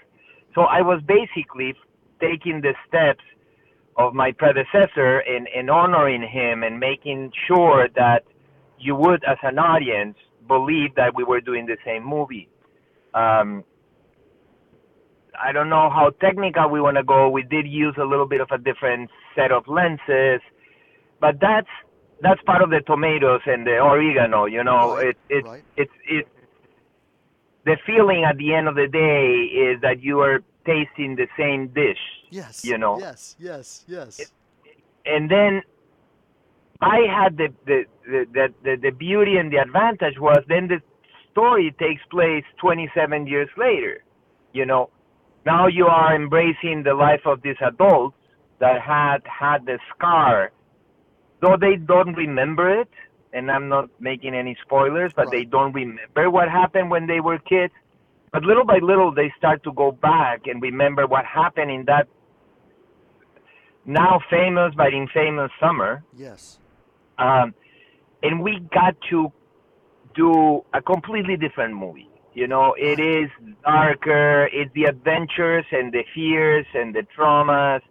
So 0.55 0.61
i 0.61 0.81
was 0.81 1.01
basically 1.07 1.73
taking 2.21 2.61
the 2.61 2.73
steps 2.87 3.23
of 3.97 4.13
my 4.13 4.31
predecessor 4.31 5.19
in, 5.21 5.47
in 5.55 5.69
honoring 5.69 6.21
him 6.21 6.63
and 6.63 6.79
making 6.79 7.31
sure 7.47 7.87
that 7.95 8.23
you 8.79 8.95
would, 8.95 9.23
as 9.23 9.37
an 9.43 9.59
audience, 9.59 10.17
believe 10.47 10.95
that 10.95 11.15
we 11.15 11.23
were 11.23 11.41
doing 11.41 11.65
the 11.65 11.77
same 11.85 12.05
movie. 12.05 12.49
Um, 13.13 13.63
I 15.41 15.51
don't 15.51 15.69
know 15.69 15.89
how 15.89 16.11
technical 16.21 16.69
we 16.69 16.81
want 16.81 16.97
to 16.97 17.03
go. 17.03 17.29
We 17.29 17.43
did 17.43 17.67
use 17.67 17.95
a 17.99 18.05
little 18.05 18.27
bit 18.27 18.41
of 18.41 18.49
a 18.51 18.57
different 18.57 19.09
set 19.35 19.51
of 19.51 19.67
lenses, 19.67 20.41
but 21.19 21.39
that's 21.39 21.67
that's 22.21 22.41
part 22.43 22.61
of 22.61 22.69
the 22.69 22.81
tomatoes 22.81 23.41
and 23.45 23.65
the 23.65 23.79
oregano. 23.79 24.45
You 24.45 24.63
know, 24.63 24.95
right, 24.95 25.07
it 25.07 25.17
it 25.29 25.45
right. 25.45 25.63
it's 25.75 25.91
it. 26.07 26.27
The 27.65 27.77
feeling 27.85 28.25
at 28.25 28.37
the 28.37 28.53
end 28.53 28.67
of 28.67 28.75
the 28.75 28.87
day 28.87 29.45
is 29.55 29.81
that 29.81 30.01
you 30.01 30.19
are 30.19 30.41
tasting 30.65 31.15
the 31.15 31.27
same 31.37 31.67
dish. 31.67 31.99
Yes. 32.29 32.63
You 32.65 32.77
know. 32.77 32.99
Yes. 32.99 33.35
Yes. 33.39 33.83
Yes. 33.87 34.19
It, 34.19 34.27
and 35.05 35.29
then 35.29 35.61
I 36.81 36.99
had 37.09 37.37
the 37.37 37.49
the, 37.65 37.85
the 38.05 38.53
the 38.63 38.75
the 38.81 38.89
beauty 38.91 39.37
and 39.37 39.51
the 39.51 39.57
advantage 39.57 40.19
was 40.19 40.43
then 40.47 40.67
the 40.67 40.81
story 41.31 41.73
takes 41.79 42.01
place 42.11 42.43
27 42.59 43.27
years 43.27 43.49
later. 43.57 44.03
You 44.53 44.65
know, 44.65 44.89
now 45.45 45.67
you 45.67 45.87
are 45.87 46.15
embracing 46.15 46.83
the 46.83 46.93
life 46.93 47.21
of 47.25 47.41
these 47.41 47.55
adults 47.61 48.15
that 48.59 48.81
had 48.81 49.19
had 49.25 49.65
the 49.65 49.79
scar, 49.95 50.51
though 51.41 51.57
they 51.59 51.75
don't 51.75 52.13
remember 52.15 52.81
it. 52.81 52.89
And 53.35 53.49
I'm 53.49 53.67
not 53.67 53.89
making 53.99 54.35
any 54.35 54.55
spoilers, 54.63 55.11
but 55.15 55.25
Right. 55.25 55.31
they 55.31 55.43
don't 55.45 55.73
remember 55.73 56.29
what 56.29 56.49
happened 56.49 56.91
when 56.91 57.07
they 57.07 57.19
were 57.19 57.39
kids. 57.39 57.73
But 58.33 58.43
little 58.43 58.65
by 58.65 58.79
little, 58.81 59.13
they 59.13 59.31
start 59.37 59.63
to 59.63 59.71
go 59.71 59.91
back 59.91 60.47
and 60.47 60.59
remember 60.59 61.05
what 61.05 61.23
happened 61.23 61.69
in 61.69 61.85
that 61.85 62.07
now 63.85 64.19
famous 64.29 64.73
but 64.75 64.93
infamous 64.93 65.51
summer. 65.61 66.03
yes. 66.17 66.59
Um, 67.19 67.53
and 68.23 68.41
we 68.41 68.59
got 68.73 68.95
to 69.11 69.31
do 70.15 70.63
a 70.73 70.81
completely 70.81 71.37
different 71.37 71.75
movie. 71.75 72.09
You 72.33 72.47
know, 72.47 72.73
it 72.75 72.99
is 72.99 73.29
darker. 73.63 74.49
It's 74.51 74.73
the 74.73 74.85
adventures 74.85 75.65
and 75.71 75.93
the 75.93 76.03
fears 76.15 76.65
and 76.73 76.95
the 76.95 77.05
traumas 77.15 77.81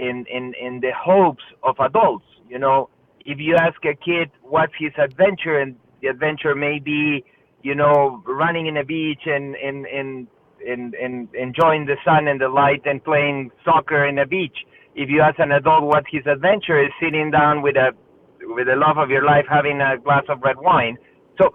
and, 0.00 0.26
and, 0.26 0.56
and 0.60 0.82
the 0.82 0.90
hopes 0.98 1.44
of 1.62 1.76
adults. 1.78 2.24
You 2.48 2.58
know, 2.58 2.88
if 3.24 3.38
you 3.38 3.54
ask 3.54 3.76
a 3.84 3.94
kid 3.94 4.30
what's 4.42 4.72
his 4.76 4.92
adventure, 4.98 5.60
and 5.60 5.76
the 6.02 6.08
adventure 6.08 6.56
may 6.56 6.80
be, 6.80 7.24
you 7.62 7.74
know, 7.74 8.22
running 8.26 8.66
in 8.66 8.76
a 8.76 8.84
beach 8.84 9.22
and, 9.26 9.54
and, 9.56 9.86
and, 9.86 10.26
and, 10.66 10.94
and 10.94 11.28
enjoying 11.34 11.86
the 11.86 11.96
sun 12.04 12.28
and 12.28 12.40
the 12.40 12.48
light 12.48 12.82
and 12.84 13.02
playing 13.04 13.50
soccer 13.64 14.06
in 14.06 14.18
a 14.18 14.26
beach. 14.26 14.56
If 14.94 15.08
you 15.08 15.20
ask 15.20 15.38
an 15.38 15.52
adult 15.52 15.84
what 15.84 16.04
his 16.10 16.22
adventure 16.26 16.82
is, 16.82 16.90
sitting 17.00 17.30
down 17.30 17.62
with 17.62 17.76
a 17.76 17.92
with 18.40 18.66
the 18.66 18.76
love 18.76 18.98
of 18.98 19.10
your 19.10 19.24
life 19.24 19.44
having 19.48 19.80
a 19.80 19.98
glass 19.98 20.24
of 20.28 20.40
red 20.42 20.56
wine. 20.58 20.96
So 21.40 21.50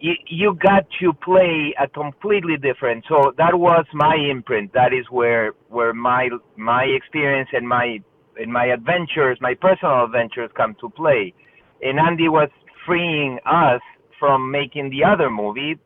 you, 0.00 0.14
you 0.26 0.58
got 0.60 0.86
to 1.00 1.12
play 1.12 1.74
a 1.80 1.88
completely 1.88 2.56
different. 2.56 3.04
So 3.08 3.32
that 3.38 3.54
was 3.54 3.84
my 3.92 4.16
imprint. 4.16 4.72
That 4.72 4.92
is 4.92 5.06
where 5.10 5.52
where 5.68 5.92
my 5.92 6.28
my 6.56 6.84
experience 6.84 7.50
and 7.52 7.68
my 7.68 7.98
and 8.36 8.52
my 8.52 8.66
adventures, 8.66 9.38
my 9.40 9.54
personal 9.54 10.04
adventures, 10.04 10.50
come 10.56 10.74
to 10.80 10.88
play. 10.90 11.34
And 11.82 11.98
Andy 11.98 12.28
was 12.28 12.48
freeing 12.86 13.38
us 13.44 13.80
from 14.22 14.52
making 14.52 14.90
the 14.90 15.02
other 15.02 15.28
movie. 15.28 15.76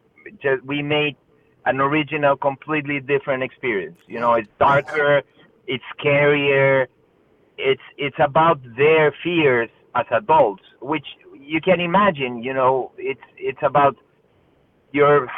Just 0.42 0.62
we 0.62 0.82
made 0.82 1.16
an 1.64 1.80
original, 1.80 2.36
completely 2.36 3.00
different 3.00 3.42
experience. 3.42 3.96
You 4.06 4.20
know, 4.20 4.34
it's 4.34 4.48
darker, 4.58 5.22
it's 5.66 5.82
scarier, 5.98 6.86
it's 7.56 7.86
it's 7.96 8.16
about 8.30 8.58
their 8.76 9.14
fears 9.24 9.70
as 9.94 10.04
adults, 10.10 10.64
which 10.82 11.06
you 11.52 11.62
can 11.62 11.80
imagine. 11.80 12.42
You 12.42 12.52
know, 12.52 12.92
it's 12.98 13.26
it's 13.38 13.62
about 13.62 13.96
your 14.92 15.28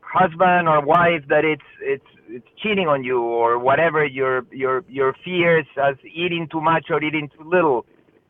husband 0.00 0.66
or 0.68 0.80
wife 0.84 1.22
that 1.28 1.44
it's 1.44 1.68
it's 1.80 2.10
it's 2.28 2.48
cheating 2.60 2.88
on 2.88 3.04
you 3.04 3.20
or 3.22 3.56
whatever 3.60 4.04
your 4.04 4.46
your 4.50 4.84
your 4.88 5.14
fears 5.24 5.66
as 5.80 5.94
eating 6.12 6.48
too 6.50 6.60
much 6.60 6.86
or 6.90 7.00
eating 7.04 7.28
too 7.36 7.48
little. 7.48 7.86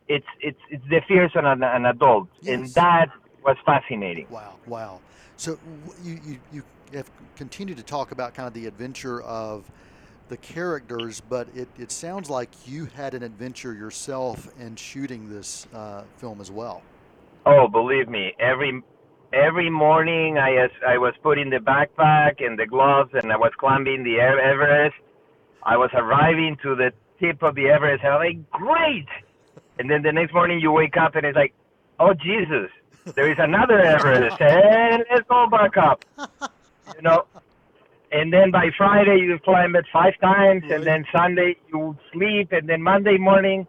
It's 0.07 0.27
it's 0.41 0.61
it's 0.69 0.85
the 0.91 1.01
fears 1.09 1.33
on 1.35 1.47
an, 1.47 1.63
an 1.63 1.87
adult, 1.87 2.29
Yes. 2.43 2.55
and 2.55 2.69
that 2.75 3.09
was 3.49 3.57
fascinating. 3.65 4.27
Wow, 4.31 4.55
wow. 4.67 5.01
So 5.37 5.59
you, 6.03 6.21
you, 6.25 6.39
you 6.53 6.63
have 6.95 7.11
continued 7.37 7.79
to 7.79 7.85
talk 7.85 8.13
about 8.13 8.35
kind 8.35 8.47
of 8.47 8.55
the 8.55 8.67
adventure 8.67 9.23
of 9.23 9.71
the 10.29 10.37
characters, 10.37 11.21
but 11.21 11.49
it, 11.55 11.69
it 11.79 11.91
sounds 11.91 12.29
like 12.29 12.51
you 12.67 12.87
had 12.87 13.15
an 13.15 13.23
adventure 13.23 13.73
yourself 13.73 14.49
in 14.61 14.77
shooting 14.77 15.31
this 15.31 15.67
uh, 15.75 16.03
film 16.19 16.41
as 16.41 16.51
well. 16.51 16.83
Oh, 17.47 17.67
believe 17.69 18.09
me, 18.09 18.35
every 18.39 18.83
every 19.33 19.71
morning 19.71 20.39
I 20.39 20.51
was 20.51 20.71
I 20.87 20.99
was 20.99 21.15
putting 21.23 21.51
the 21.51 21.59
backpack 21.59 22.45
and 22.45 22.59
the 22.59 22.67
gloves 22.67 23.11
and 23.15 23.33
I 23.33 23.37
was 23.37 23.53
climbing 23.59 24.05
the 24.05 24.21
Everest. 24.21 24.97
I 25.63 25.77
was 25.77 25.91
arriving 25.95 26.57
to 26.63 26.75
the 26.75 26.93
tip 27.21 27.43
of 27.43 27.55
the 27.55 27.69
Everest 27.69 28.05
and 28.05 28.13
I'm 28.13 28.21
like, 28.21 28.51
great. 28.51 29.07
And 29.79 29.89
then 29.89 30.03
the 30.03 30.13
next 30.13 30.35
morning 30.35 30.61
you 30.61 30.73
wake 30.73 30.97
up 30.97 31.15
and 31.15 31.25
it's 31.25 31.37
like, 31.37 31.55
oh 32.01 32.13
Jesus, 32.13 32.71
there 33.15 33.31
is 33.31 33.39
another 33.39 33.81
Everest 33.81 34.41
and 34.41 35.05
let's 35.11 35.29
go 35.29 35.47
back 35.51 35.77
up. 35.77 36.05
You 36.97 37.03
know. 37.03 37.27
And 38.11 38.33
then 38.33 38.51
by 38.51 38.71
Friday 38.77 39.19
you 39.21 39.39
climb 39.45 39.77
it 39.77 39.85
five 39.93 40.15
times 40.21 40.65
and 40.71 40.83
then 40.85 41.05
Sunday 41.15 41.57
you 41.73 41.97
sleep 42.13 42.53
and 42.53 42.69
then 42.69 42.83
Monday 42.83 43.19
morning 43.19 43.67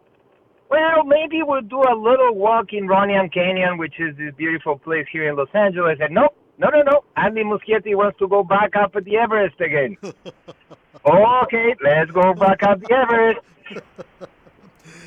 well, 0.70 1.02
maybe 1.04 1.42
we'll 1.42 1.62
do 1.62 1.82
a 1.82 1.96
little 1.98 2.32
walk 2.36 2.72
in 2.72 2.86
Runyon 2.86 3.28
Canyon, 3.30 3.76
which 3.76 3.94
is 3.98 4.16
this 4.16 4.32
beautiful 4.36 4.78
place 4.78 5.04
here 5.10 5.28
in 5.28 5.36
Los 5.36 5.48
Angeles. 5.52 5.98
And 6.00 6.14
nope, 6.14 6.36
no, 6.58 6.68
no, 6.68 6.82
no. 6.82 7.04
Andy 7.16 7.42
Muschietti 7.42 7.96
wants 7.96 8.18
to 8.20 8.28
go 8.28 8.44
back 8.44 8.76
up 8.76 8.94
at 8.94 9.04
the 9.04 9.16
Everest 9.16 9.60
again. 9.60 9.96
okay, 11.04 11.74
let's 11.82 12.10
go 12.12 12.34
back 12.34 12.62
up 12.62 12.80
the 12.80 12.94
Everest. 12.94 13.40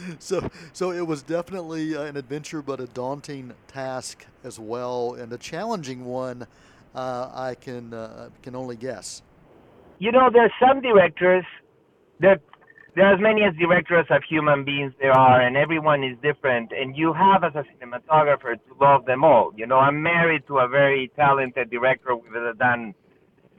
so, 0.19 0.49
so 0.73 0.91
it 0.91 1.05
was 1.05 1.23
definitely 1.23 1.95
uh, 1.95 2.03
an 2.03 2.17
adventure, 2.17 2.61
but 2.61 2.79
a 2.79 2.87
daunting 2.87 3.53
task 3.67 4.25
as 4.43 4.59
well, 4.59 5.13
and 5.13 5.31
a 5.33 5.37
challenging 5.37 6.05
one. 6.05 6.47
Uh, 6.95 7.31
I 7.33 7.55
can 7.55 7.93
uh, 7.93 8.29
can 8.43 8.55
only 8.55 8.75
guess. 8.75 9.23
You 9.99 10.11
know, 10.11 10.29
there's 10.31 10.51
some 10.59 10.81
directors 10.81 11.45
that 12.19 12.41
there 12.95 13.05
are 13.05 13.15
as 13.15 13.19
many 13.19 13.43
as 13.43 13.55
directors 13.55 14.05
of 14.11 14.21
human 14.29 14.63
beings 14.63 14.93
there 14.99 15.11
are, 15.11 15.41
and 15.41 15.57
everyone 15.57 16.03
is 16.03 16.15
different. 16.21 16.71
And 16.71 16.95
you 16.95 17.11
have, 17.13 17.43
as 17.43 17.53
a 17.55 17.63
cinematographer, 17.73 18.53
to 18.53 18.73
love 18.79 19.05
them 19.05 19.23
all. 19.23 19.51
You 19.55 19.65
know, 19.65 19.77
I'm 19.77 20.03
married 20.03 20.45
to 20.47 20.59
a 20.59 20.67
very 20.67 21.11
talented 21.15 21.71
director. 21.71 22.15
We've 22.15 22.57
done 22.59 22.93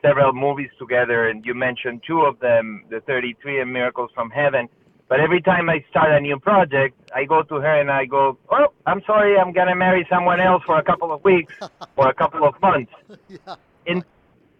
several 0.02 0.32
movies 0.32 0.70
together, 0.78 1.28
and 1.28 1.44
you 1.44 1.54
mentioned 1.54 2.02
two 2.06 2.20
of 2.20 2.38
them, 2.38 2.84
The 2.90 3.00
33 3.00 3.62
and 3.62 3.72
Miracles 3.72 4.10
from 4.14 4.30
Heaven. 4.30 4.68
But 5.08 5.20
every 5.20 5.42
time 5.42 5.68
I 5.68 5.84
start 5.90 6.12
a 6.12 6.20
new 6.20 6.38
project, 6.38 6.98
I 7.14 7.24
go 7.24 7.42
to 7.42 7.56
her 7.56 7.80
and 7.80 7.90
I 7.90 8.06
go, 8.06 8.38
"Oh, 8.50 8.68
I'm 8.86 9.02
sorry, 9.06 9.38
I'm 9.38 9.52
gonna 9.52 9.74
marry 9.74 10.06
someone 10.08 10.40
else 10.40 10.62
for 10.64 10.78
a 10.78 10.82
couple 10.82 11.12
of 11.12 11.22
weeks 11.24 11.54
or 11.96 12.08
a 12.08 12.14
couple 12.14 12.44
of 12.44 12.60
months." 12.62 12.92
yeah. 13.28 13.56
and 13.86 14.04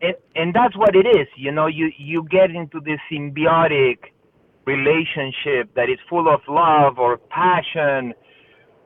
and 0.02 0.14
and 0.37 0.54
that's 0.54 0.76
what 0.76 0.94
it 0.94 1.07
is 1.07 1.26
you 1.37 1.50
know 1.50 1.66
you 1.66 1.90
you 1.96 2.26
get 2.30 2.50
into 2.50 2.80
this 2.80 3.00
symbiotic 3.11 3.98
relationship 4.66 5.74
that 5.74 5.88
is 5.90 5.98
full 6.09 6.28
of 6.28 6.40
love 6.48 6.98
or 6.98 7.16
passion 7.16 8.14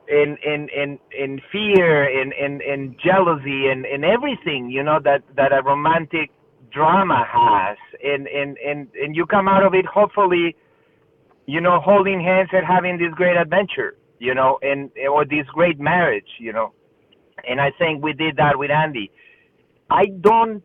and 0.09 0.37
and 0.45 0.69
and, 0.71 0.99
and 1.17 1.41
fear 1.51 2.03
and, 2.21 2.33
and 2.33 2.61
and 2.61 2.95
jealousy 3.03 3.67
and 3.67 3.85
and 3.85 4.03
everything 4.03 4.69
you 4.69 4.83
know 4.83 4.99
that 5.03 5.23
that 5.35 5.51
a 5.51 5.61
romantic 5.61 6.31
drama 6.71 7.25
has 7.27 7.77
and 8.03 8.27
and 8.27 8.57
and 8.57 8.87
and 9.01 9.15
you 9.15 9.25
come 9.25 9.47
out 9.47 9.63
of 9.63 9.73
it 9.73 9.85
hopefully 9.85 10.55
you 11.49 11.61
know 11.61 11.79
holding 11.79 12.19
hands 12.21 12.49
and 12.51 12.65
having 12.65 12.97
this 12.97 13.13
great 13.15 13.37
adventure 13.37 13.91
you 14.19 14.33
know 14.33 14.59
and 14.61 14.91
or 15.11 15.25
this 15.25 15.47
great 15.53 15.79
marriage 15.79 16.31
you 16.39 16.53
know 16.53 16.73
and 17.47 17.59
i 17.59 17.71
think 17.79 18.03
we 18.03 18.13
did 18.13 18.35
that 18.37 18.57
with 18.57 18.71
andy 18.71 19.11
I 19.89 20.05
don't 20.21 20.63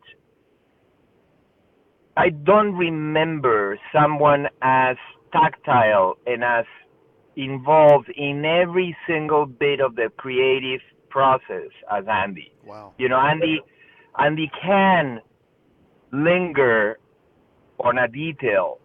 I 2.16 2.28
don't 2.28 2.74
remember 2.74 3.78
someone 3.92 4.46
as 4.62 4.96
tactile 5.32 6.16
and 6.26 6.44
as 6.44 6.64
involved 7.36 8.08
in 8.16 8.44
every 8.44 8.96
single 9.06 9.46
bit 9.46 9.80
of 9.80 9.96
the 9.96 10.10
creative 10.16 10.80
process 11.08 11.70
as 11.90 12.04
Andy. 12.08 12.52
Wow. 12.64 12.92
You 12.98 13.08
know, 13.08 13.18
Andy 13.18 13.60
Andy 14.18 14.50
can 14.62 15.20
linger 16.12 16.98
on 17.80 17.98
a 17.98 18.06
detail 18.06 18.78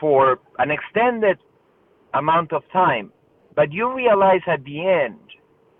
for 0.00 0.40
an 0.58 0.70
extended 0.70 1.38
amount 2.14 2.52
of 2.52 2.62
time, 2.72 3.12
but 3.54 3.70
you 3.72 3.94
realize 3.94 4.40
at 4.46 4.64
the 4.64 4.86
end 4.86 5.18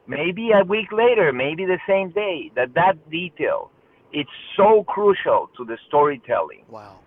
maybe 0.06 0.50
a 0.52 0.64
week 0.64 0.92
later, 0.92 1.33
maybe 1.33 1.64
the 1.64 1.78
same 1.88 2.11
day, 2.11 2.50
that 2.56 2.74
that 2.74 2.94
detail 3.11 3.70
it's 4.12 4.30
so 4.56 4.85
crucial 4.85 5.48
to 5.56 5.64
the 5.64 5.78
storytelling 5.87 6.64
Wow. 6.68 6.98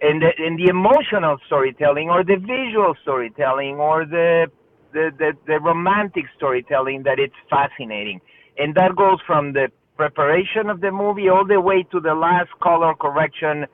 and 0.00 0.20
the, 0.22 0.30
and 0.38 0.58
the 0.58 0.68
emotional 0.68 1.36
storytelling 1.46 2.10
or 2.10 2.24
the 2.24 2.36
visual 2.36 2.94
storytelling 3.02 3.76
or 3.76 4.04
the, 4.04 4.46
the 4.92 5.10
the 5.18 5.32
the 5.46 5.60
romantic 5.60 6.24
storytelling 6.36 7.04
that 7.04 7.18
it's 7.20 7.34
fascinating 7.48 8.20
and 8.56 8.74
that 8.74 8.96
goes 8.96 9.18
from 9.26 9.52
the 9.52 9.68
preparation 9.96 10.68
of 10.70 10.80
the 10.80 10.90
movie 10.90 11.28
all 11.28 11.46
the 11.46 11.60
way 11.60 11.84
to 11.92 12.00
the 12.00 12.14
last 12.14 12.50
color 12.60 12.94
correction 12.94 13.66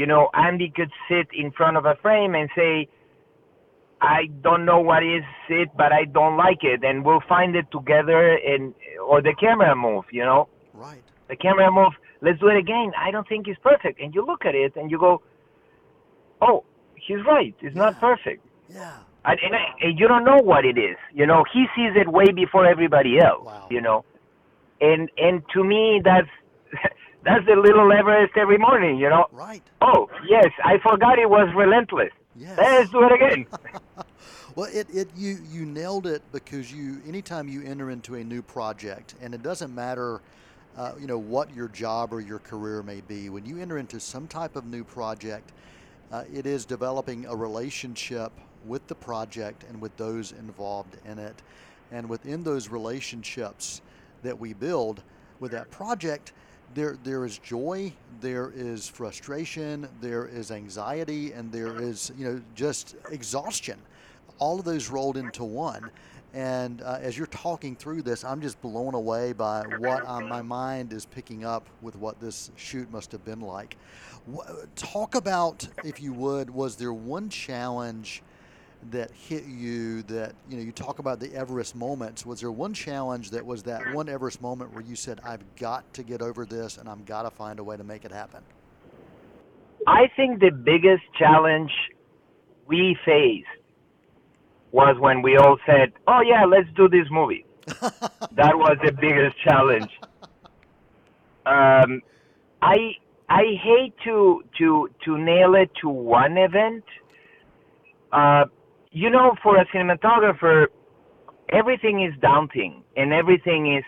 you 0.00 0.06
know 0.06 0.22
andy 0.34 0.68
could 0.78 0.92
sit 1.08 1.26
in 1.42 1.50
front 1.58 1.76
of 1.76 1.84
a 1.92 1.96
frame 2.04 2.34
and 2.40 2.48
say 2.54 2.88
I 4.00 4.26
don't 4.42 4.64
know 4.66 4.78
what 4.78 5.02
is 5.02 5.24
it, 5.48 5.70
but 5.76 5.90
I 5.90 6.04
don't 6.04 6.36
like 6.36 6.62
it, 6.62 6.84
and 6.84 7.04
we'll 7.04 7.22
find 7.26 7.56
it 7.56 7.66
together. 7.72 8.36
And 8.50 8.74
or 9.02 9.22
the 9.22 9.34
camera 9.40 9.74
move, 9.74 10.04
you 10.12 10.22
know, 10.22 10.48
Right. 10.74 11.02
the 11.28 11.36
camera 11.36 11.70
move. 11.72 11.94
Let's 12.20 12.38
do 12.40 12.48
it 12.48 12.58
again. 12.58 12.92
I 12.98 13.10
don't 13.10 13.26
think 13.26 13.48
it's 13.48 13.58
perfect, 13.60 14.00
and 14.00 14.14
you 14.14 14.24
look 14.24 14.44
at 14.44 14.54
it 14.54 14.76
and 14.76 14.90
you 14.90 14.98
go, 14.98 15.22
"Oh, 16.42 16.64
he's 16.94 17.22
right. 17.24 17.54
It's 17.60 17.74
Yeah. 17.74 17.84
not 17.84 18.00
perfect." 18.00 18.44
Yeah. 18.68 18.98
And, 19.24 19.40
and, 19.42 19.56
I, 19.56 19.64
and 19.80 19.98
you 19.98 20.06
don't 20.06 20.24
know 20.24 20.40
what 20.42 20.64
it 20.64 20.78
is. 20.78 20.98
You 21.12 21.26
know, 21.26 21.44
he 21.52 21.66
sees 21.74 21.92
it 21.96 22.08
way 22.08 22.30
before 22.32 22.66
everybody 22.66 23.18
else. 23.18 23.46
Wow. 23.46 23.66
You 23.70 23.80
know, 23.80 24.04
and 24.80 25.10
and 25.16 25.42
to 25.54 25.64
me, 25.64 26.00
that's 26.04 26.28
that's 27.26 27.44
the 27.44 27.56
little 27.56 27.92
Everest 27.92 28.36
every 28.36 28.58
morning. 28.58 28.98
You 28.98 29.10
know. 29.10 29.26
Right. 29.32 29.62
Oh 29.82 30.08
yes, 30.28 30.50
I 30.64 30.78
forgot 30.78 31.18
it 31.18 31.28
was 31.28 31.52
relentless. 31.54 32.12
Yes. 32.36 32.56
Let's 32.58 32.90
do 32.90 33.02
it 33.04 33.12
again. 33.12 33.46
Well, 34.56 34.70
it, 34.72 34.86
it 34.90 35.10
you 35.14 35.36
you 35.50 35.66
nailed 35.66 36.06
it 36.06 36.22
because 36.32 36.72
you 36.72 37.02
anytime 37.06 37.46
you 37.46 37.62
enter 37.62 37.90
into 37.90 38.14
a 38.14 38.24
new 38.24 38.40
project, 38.40 39.14
and 39.20 39.34
it 39.34 39.42
doesn't 39.42 39.74
matter, 39.74 40.22
uh, 40.78 40.92
you 40.98 41.06
know 41.06 41.18
what 41.18 41.54
your 41.54 41.68
job 41.68 42.10
or 42.10 42.22
your 42.22 42.38
career 42.38 42.82
may 42.82 43.02
be. 43.02 43.28
When 43.28 43.44
you 43.44 43.60
enter 43.60 43.76
into 43.76 44.00
some 44.00 44.26
type 44.26 44.56
of 44.56 44.64
new 44.64 44.82
project, 44.82 45.52
uh, 46.10 46.24
it 46.32 46.46
is 46.46 46.64
developing 46.64 47.26
a 47.26 47.36
relationship 47.36 48.32
with 48.64 48.86
the 48.86 48.94
project 48.94 49.64
and 49.68 49.78
with 49.78 49.94
those 49.98 50.32
involved 50.32 50.96
in 51.04 51.18
it, 51.18 51.42
and 51.92 52.08
within 52.08 52.42
those 52.42 52.70
relationships 52.70 53.82
that 54.22 54.40
we 54.40 54.54
build 54.54 55.02
with 55.38 55.50
that 55.52 55.70
project. 55.70 56.32
There, 56.74 56.98
there 57.04 57.24
is 57.24 57.38
joy, 57.38 57.92
there 58.20 58.52
is 58.54 58.88
frustration, 58.88 59.88
there 60.00 60.26
is 60.26 60.50
anxiety, 60.50 61.32
and 61.32 61.50
there 61.50 61.80
is, 61.80 62.12
you 62.18 62.26
know, 62.26 62.42
just 62.54 62.96
exhaustion 63.10 63.78
all 64.38 64.58
of 64.58 64.64
those 64.64 64.88
rolled 64.88 65.16
into 65.16 65.44
one. 65.44 65.90
And 66.34 66.82
uh, 66.82 66.98
as 67.00 67.16
you're 67.16 67.28
talking 67.28 67.74
through 67.74 68.02
this, 68.02 68.22
I'm 68.22 68.42
just 68.42 68.60
blown 68.60 68.94
away 68.94 69.32
by 69.32 69.62
what 69.78 70.06
um, 70.06 70.28
my 70.28 70.42
mind 70.42 70.92
is 70.92 71.06
picking 71.06 71.44
up 71.44 71.66
with 71.80 71.96
what 71.96 72.20
this 72.20 72.50
shoot 72.56 72.90
must 72.90 73.10
have 73.12 73.24
been 73.24 73.40
like. 73.40 73.76
Talk 74.74 75.14
about, 75.14 75.66
if 75.82 76.00
you 76.00 76.12
would, 76.12 76.50
was 76.50 76.76
there 76.76 76.92
one 76.92 77.30
challenge 77.30 78.22
that 78.90 79.10
hit 79.10 79.44
you 79.44 80.02
that, 80.04 80.34
you 80.48 80.56
know, 80.56 80.62
you 80.62 80.72
talk 80.72 80.98
about 80.98 81.20
the 81.20 81.32
Everest 81.34 81.74
moments. 81.74 82.24
Was 82.24 82.40
there 82.40 82.50
one 82.50 82.74
challenge 82.74 83.30
that 83.30 83.44
was 83.44 83.62
that 83.64 83.94
one 83.94 84.08
Everest 84.08 84.40
moment 84.40 84.72
where 84.72 84.82
you 84.82 84.96
said, 84.96 85.20
I've 85.24 85.42
got 85.56 85.92
to 85.94 86.02
get 86.02 86.22
over 86.22 86.46
this 86.46 86.78
and 86.78 86.88
I've 86.88 87.04
got 87.04 87.22
to 87.22 87.30
find 87.30 87.58
a 87.58 87.64
way 87.64 87.76
to 87.76 87.84
make 87.84 88.04
it 88.04 88.12
happen? 88.12 88.42
I 89.86 90.08
think 90.16 90.40
the 90.40 90.50
biggest 90.50 91.04
challenge 91.18 91.70
we 92.66 92.96
faced 93.04 93.46
was 94.72 94.96
when 94.98 95.22
we 95.22 95.36
all 95.36 95.58
said, 95.64 95.92
"Oh 96.08 96.20
yeah, 96.20 96.44
let's 96.44 96.68
do 96.74 96.88
this 96.88 97.06
movie." 97.10 97.44
that 97.66 98.56
was 98.56 98.76
the 98.84 98.92
biggest 98.92 99.36
challenge. 99.42 99.90
Um, 101.46 102.02
I 102.60 102.96
I 103.28 103.42
hate 103.62 103.94
to 104.04 104.42
to 104.58 104.90
to 105.04 105.18
nail 105.18 105.54
it 105.54 105.70
to 105.82 105.88
one 105.88 106.36
event. 106.36 106.84
Uh, 108.12 108.44
you 108.96 109.10
know, 109.10 109.36
for 109.42 109.58
a 109.58 109.66
cinematographer, 109.66 110.68
everything 111.52 112.02
is 112.02 112.18
daunting 112.22 112.82
and 112.96 113.12
everything 113.12 113.76
is 113.76 113.84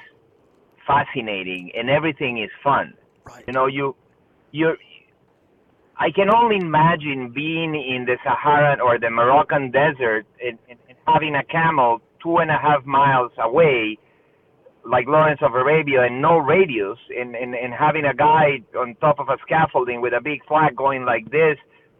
fascinating 0.86 1.70
and 1.74 1.88
everything 1.88 2.42
is 2.42 2.50
fun. 2.62 2.92
Right. 3.24 3.42
You 3.46 3.54
know, 3.54 3.66
you 3.66 3.96
you're 4.52 4.76
I 5.96 6.10
can 6.10 6.28
only 6.28 6.56
imagine 6.56 7.32
being 7.34 7.74
in 7.74 8.04
the 8.04 8.18
Sahara 8.22 8.76
or 8.84 8.98
the 8.98 9.08
Moroccan 9.08 9.70
desert 9.70 10.26
and, 10.46 10.58
and, 10.68 10.78
and 10.90 10.98
having 11.06 11.34
a 11.36 11.44
camel 11.44 12.02
two 12.22 12.36
and 12.36 12.50
a 12.50 12.58
half 12.58 12.84
miles 12.84 13.32
away, 13.42 13.96
like 14.84 15.06
Lawrence 15.06 15.40
of 15.42 15.54
Arabia, 15.54 16.02
and 16.02 16.20
no 16.20 16.36
radius, 16.36 16.98
and, 17.18 17.34
and, 17.34 17.54
and 17.54 17.72
having 17.72 18.04
a 18.04 18.14
guy 18.14 18.58
on 18.78 18.94
top 19.00 19.18
of 19.20 19.30
a 19.30 19.38
scaffolding 19.40 20.02
with 20.02 20.12
a 20.12 20.20
big 20.20 20.44
flag 20.46 20.76
going 20.76 21.06
like 21.06 21.30
this 21.30 21.56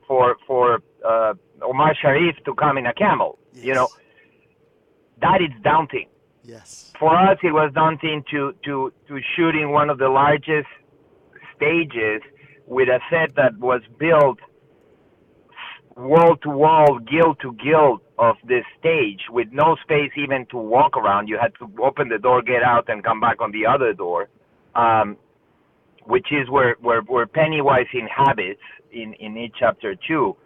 for 0.07 0.37
for 0.47 0.81
uh, 1.07 1.33
Omar 1.63 1.95
Sharif 2.01 2.37
to 2.45 2.55
come 2.55 2.79
in 2.79 2.87
a 2.87 2.95
camel. 2.95 3.39
Yes. 3.53 3.65
You 3.65 3.75
know, 3.75 3.89
that 5.21 5.41
is 5.41 5.51
daunting. 5.63 6.09
Yes. 6.45 6.93
For 6.99 7.15
us, 7.15 7.39
it 7.43 7.53
was 7.53 7.73
daunting 7.75 8.25
to 8.31 8.55
to 8.65 8.93
to 9.09 9.21
shoot 9.37 9.55
in 9.55 9.71
one 9.71 9.91
of 9.91 9.99
the 9.99 10.09
largest 10.09 10.69
stages 11.57 12.23
with 12.67 12.89
a 12.89 13.01
set 13.11 13.35
that 13.37 13.59
was 13.59 13.83
built 13.99 14.39
wall 15.99 16.37
to 16.37 16.49
wall, 16.49 16.99
gill 17.01 17.35
to 17.37 17.53
gill 17.55 18.01
of 18.19 18.37
this 18.47 18.65
stage 18.79 19.21
with 19.31 19.49
no 19.53 19.77
space 19.83 20.13
even 20.17 20.47
to 20.47 20.57
walk 20.57 20.97
around. 20.97 21.29
You 21.29 21.39
had 21.41 21.53
to 21.59 21.71
open 21.83 22.09
the 22.09 22.19
door, 22.19 22.41
get 22.41 22.63
out, 22.63 22.89
and 22.89 23.03
come 23.03 23.21
back 23.21 23.41
on 23.41 23.51
the 23.53 23.67
other 23.67 23.93
door, 23.93 24.29
um, 24.75 25.17
which 26.05 26.29
is 26.31 26.49
where, 26.49 26.77
where, 26.81 27.01
where 27.03 27.27
Pennywise 27.27 27.87
inhabits 27.93 28.61
in, 28.93 29.15
in 29.15 29.37
It 29.37 29.53
Chapter 29.59 29.97
2. 30.07 30.37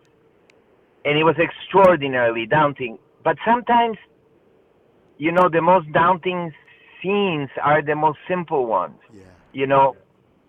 And 1.04 1.18
it 1.18 1.24
was 1.24 1.36
extraordinarily 1.38 2.46
daunting. 2.46 2.98
But 3.24 3.36
sometimes, 3.44 3.96
you 5.18 5.32
know, 5.32 5.48
the 5.48 5.60
most 5.60 5.90
daunting 5.92 6.52
scenes 7.02 7.50
are 7.62 7.82
the 7.82 7.94
most 7.94 8.18
simple 8.28 8.66
ones. 8.66 8.98
Yeah. 9.12 9.22
You 9.52 9.66
know, 9.66 9.96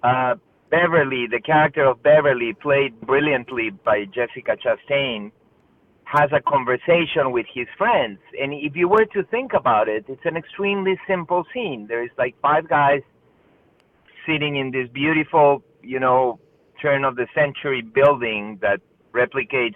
uh, 0.03 0.35
Beverly, 0.69 1.27
the 1.29 1.39
character 1.39 1.85
of 1.85 2.01
Beverly, 2.01 2.53
played 2.53 2.99
brilliantly 3.01 3.71
by 3.71 4.05
Jessica 4.05 4.57
Chastain, 4.57 5.31
has 6.05 6.29
a 6.31 6.41
conversation 6.41 7.31
with 7.31 7.45
his 7.53 7.67
friends. 7.77 8.19
And 8.39 8.53
if 8.53 8.75
you 8.75 8.87
were 8.87 9.05
to 9.05 9.23
think 9.23 9.53
about 9.53 9.87
it, 9.87 10.05
it's 10.07 10.25
an 10.25 10.37
extremely 10.37 10.99
simple 11.07 11.45
scene. 11.53 11.87
There 11.87 12.03
is 12.03 12.11
like 12.17 12.35
five 12.41 12.67
guys 12.67 13.01
sitting 14.27 14.55
in 14.55 14.71
this 14.71 14.87
beautiful, 14.89 15.63
you 15.81 15.99
know, 15.99 16.39
turn 16.81 17.03
of 17.05 17.15
the 17.15 17.27
century 17.33 17.81
building 17.81 18.59
that 18.61 18.81
replicates 19.13 19.75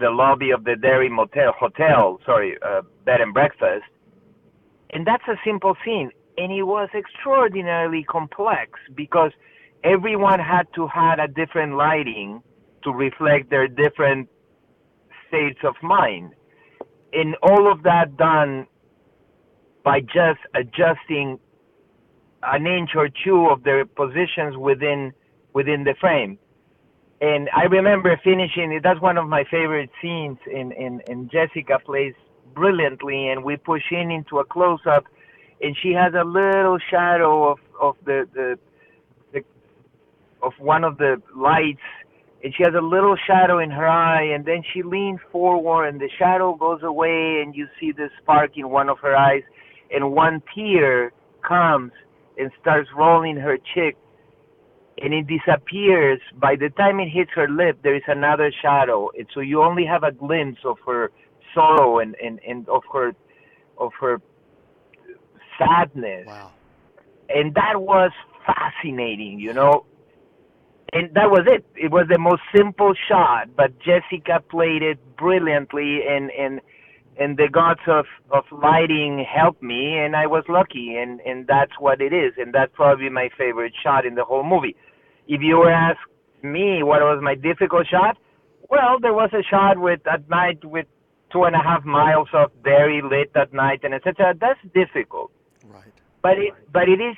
the 0.00 0.10
lobby 0.10 0.50
of 0.50 0.64
the 0.64 0.76
Derry 0.76 1.08
Motel 1.08 1.52
Hotel, 1.52 2.18
sorry, 2.24 2.56
uh, 2.62 2.82
bed 3.04 3.20
and 3.20 3.32
breakfast. 3.32 3.84
And 4.90 5.06
that's 5.06 5.22
a 5.28 5.36
simple 5.44 5.76
scene. 5.84 6.10
And 6.38 6.50
it 6.52 6.62
was 6.62 6.88
extraordinarily 6.94 8.02
complex 8.04 8.80
because 8.94 9.30
everyone 9.84 10.40
had 10.40 10.66
to 10.74 10.88
have 10.88 11.18
a 11.18 11.28
different 11.28 11.76
lighting 11.76 12.42
to 12.82 12.90
reflect 12.90 13.50
their 13.50 13.68
different 13.68 14.28
states 15.28 15.60
of 15.62 15.74
mind. 15.82 16.32
And 17.12 17.36
all 17.42 17.70
of 17.70 17.82
that 17.82 18.16
done 18.16 18.66
by 19.84 20.00
just 20.00 20.40
adjusting 20.54 21.38
an 22.42 22.66
inch 22.66 22.90
or 22.96 23.08
two 23.24 23.48
of 23.50 23.62
their 23.64 23.84
positions 23.84 24.56
within 24.56 25.12
within 25.52 25.84
the 25.84 25.94
frame. 26.00 26.38
And 27.20 27.50
I 27.54 27.64
remember 27.64 28.18
finishing 28.24 28.72
it. 28.72 28.82
That's 28.82 29.00
one 29.00 29.18
of 29.18 29.28
my 29.28 29.44
favorite 29.50 29.90
scenes. 30.00 30.38
In 30.50 30.72
in, 30.72 31.02
in 31.08 31.28
Jessica 31.30 31.78
plays 31.84 32.14
brilliantly, 32.54 33.28
and 33.28 33.44
we 33.44 33.56
push 33.56 33.82
in 33.90 34.10
into 34.10 34.38
a 34.38 34.44
close 34.44 34.80
up, 34.86 35.04
and 35.62 35.76
she 35.82 35.92
has 35.92 36.14
a 36.14 36.24
little 36.24 36.78
shadow 36.90 37.50
of 37.52 37.58
of 37.80 37.96
the 38.06 38.28
the, 38.34 38.58
the 39.32 39.44
of 40.42 40.52
one 40.58 40.82
of 40.82 40.96
the 40.96 41.22
lights, 41.36 41.82
and 42.42 42.54
she 42.56 42.62
has 42.64 42.74
a 42.74 42.82
little 42.82 43.16
shadow 43.26 43.58
in 43.58 43.70
her 43.70 43.86
eye, 43.86 44.24
and 44.24 44.46
then 44.46 44.62
she 44.72 44.82
leans 44.82 45.20
forward, 45.30 45.86
and 45.88 46.00
the 46.00 46.08
shadow 46.18 46.54
goes 46.54 46.82
away, 46.82 47.42
and 47.42 47.54
you 47.54 47.68
see 47.78 47.92
the 47.92 48.08
spark 48.22 48.52
in 48.56 48.70
one 48.70 48.88
of 48.88 48.98
her 49.00 49.14
eyes, 49.14 49.42
and 49.90 50.12
one 50.12 50.42
tear 50.54 51.12
comes 51.46 51.92
and 52.38 52.50
starts 52.62 52.88
rolling 52.96 53.36
her 53.36 53.58
cheek 53.74 53.96
and 55.00 55.14
it 55.14 55.26
disappears. 55.26 56.20
By 56.36 56.56
the 56.56 56.68
time 56.70 57.00
it 57.00 57.08
hits 57.08 57.30
her 57.34 57.48
lip, 57.48 57.78
there 57.82 57.96
is 57.96 58.02
another 58.06 58.52
shadow, 58.62 59.10
and 59.16 59.26
so 59.32 59.40
you 59.40 59.62
only 59.62 59.84
have 59.84 60.02
a 60.02 60.12
glimpse 60.12 60.60
of 60.64 60.76
her 60.86 61.10
sorrow 61.54 61.98
and, 61.98 62.14
and, 62.22 62.40
and 62.46 62.68
of 62.68 62.82
her 62.92 63.14
of 63.78 63.92
her 64.00 64.20
sadness. 65.58 66.26
Wow. 66.26 66.52
And 67.28 67.54
that 67.54 67.80
was 67.80 68.10
fascinating, 68.46 69.40
you 69.40 69.52
know. 69.52 69.86
And 70.92 71.14
that 71.14 71.30
was 71.30 71.44
it. 71.46 71.64
It 71.76 71.92
was 71.92 72.06
the 72.08 72.18
most 72.18 72.42
simple 72.54 72.94
shot, 73.08 73.54
but 73.56 73.78
Jessica 73.78 74.42
played 74.50 74.82
it 74.82 74.98
brilliantly, 75.16 76.00
and 76.08 76.30
and 76.32 76.60
and 77.18 77.36
the 77.36 77.48
gods 77.48 77.80
of 77.86 78.06
of 78.30 78.44
lighting 78.50 79.24
helped 79.24 79.62
me, 79.62 79.96
and 79.98 80.16
I 80.16 80.26
was 80.26 80.44
lucky, 80.48 80.96
and 80.96 81.20
and 81.20 81.46
that's 81.46 81.72
what 81.78 82.00
it 82.00 82.12
is, 82.12 82.32
and 82.36 82.52
that's 82.52 82.72
probably 82.74 83.08
my 83.08 83.30
favorite 83.38 83.72
shot 83.80 84.04
in 84.04 84.16
the 84.16 84.24
whole 84.24 84.42
movie. 84.42 84.74
If 85.34 85.40
you 85.42 85.56
were 85.58 85.70
ask 85.70 85.98
me 86.42 86.82
what 86.82 87.00
was 87.02 87.20
my 87.22 87.34
difficult 87.36 87.86
shot, 87.86 88.16
well, 88.68 88.98
there 89.00 89.14
was 89.14 89.30
a 89.32 89.42
shot 89.52 89.78
with 89.78 90.00
at 90.14 90.28
night 90.28 90.64
with 90.64 90.86
two 91.32 91.44
and 91.44 91.54
a 91.54 91.62
half 91.68 91.84
miles 91.84 92.28
of 92.32 92.50
very 92.64 93.00
lit 93.12 93.30
at 93.36 93.52
night, 93.52 93.80
and 93.84 93.94
etc. 93.94 94.34
That's 94.44 94.58
difficult, 94.74 95.30
Right. 95.76 95.94
but 96.22 96.36
it 96.44 96.52
but 96.72 96.88
it 96.88 97.00
is 97.00 97.16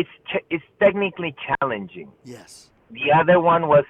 it's 0.00 0.14
ch- 0.30 0.44
it's 0.54 0.64
technically 0.78 1.34
challenging. 1.46 2.12
Yes. 2.24 2.70
The 2.92 3.10
other 3.20 3.38
one 3.40 3.66
was 3.74 3.84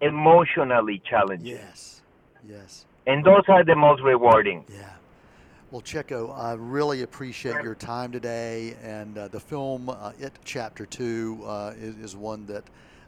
emotionally 0.00 1.00
challenging, 1.10 1.56
Yes. 1.56 2.02
Yes. 2.44 2.84
and 3.06 3.24
those 3.24 3.44
are 3.48 3.64
the 3.64 3.76
most 3.76 4.02
rewarding. 4.02 4.64
Yeah. 4.68 4.95
Well, 5.72 5.82
Checo, 5.82 6.32
I 6.38 6.52
really 6.52 7.02
appreciate 7.02 7.60
your 7.64 7.74
time 7.74 8.12
today. 8.12 8.76
And 8.84 9.18
uh, 9.18 9.26
the 9.26 9.40
film, 9.40 9.88
uh, 9.88 10.12
It 10.20 10.32
Chapter 10.44 10.86
2, 10.86 11.42
uh, 11.44 11.72
is, 11.76 11.96
is 11.96 12.16
one 12.16 12.46
that 12.46 12.62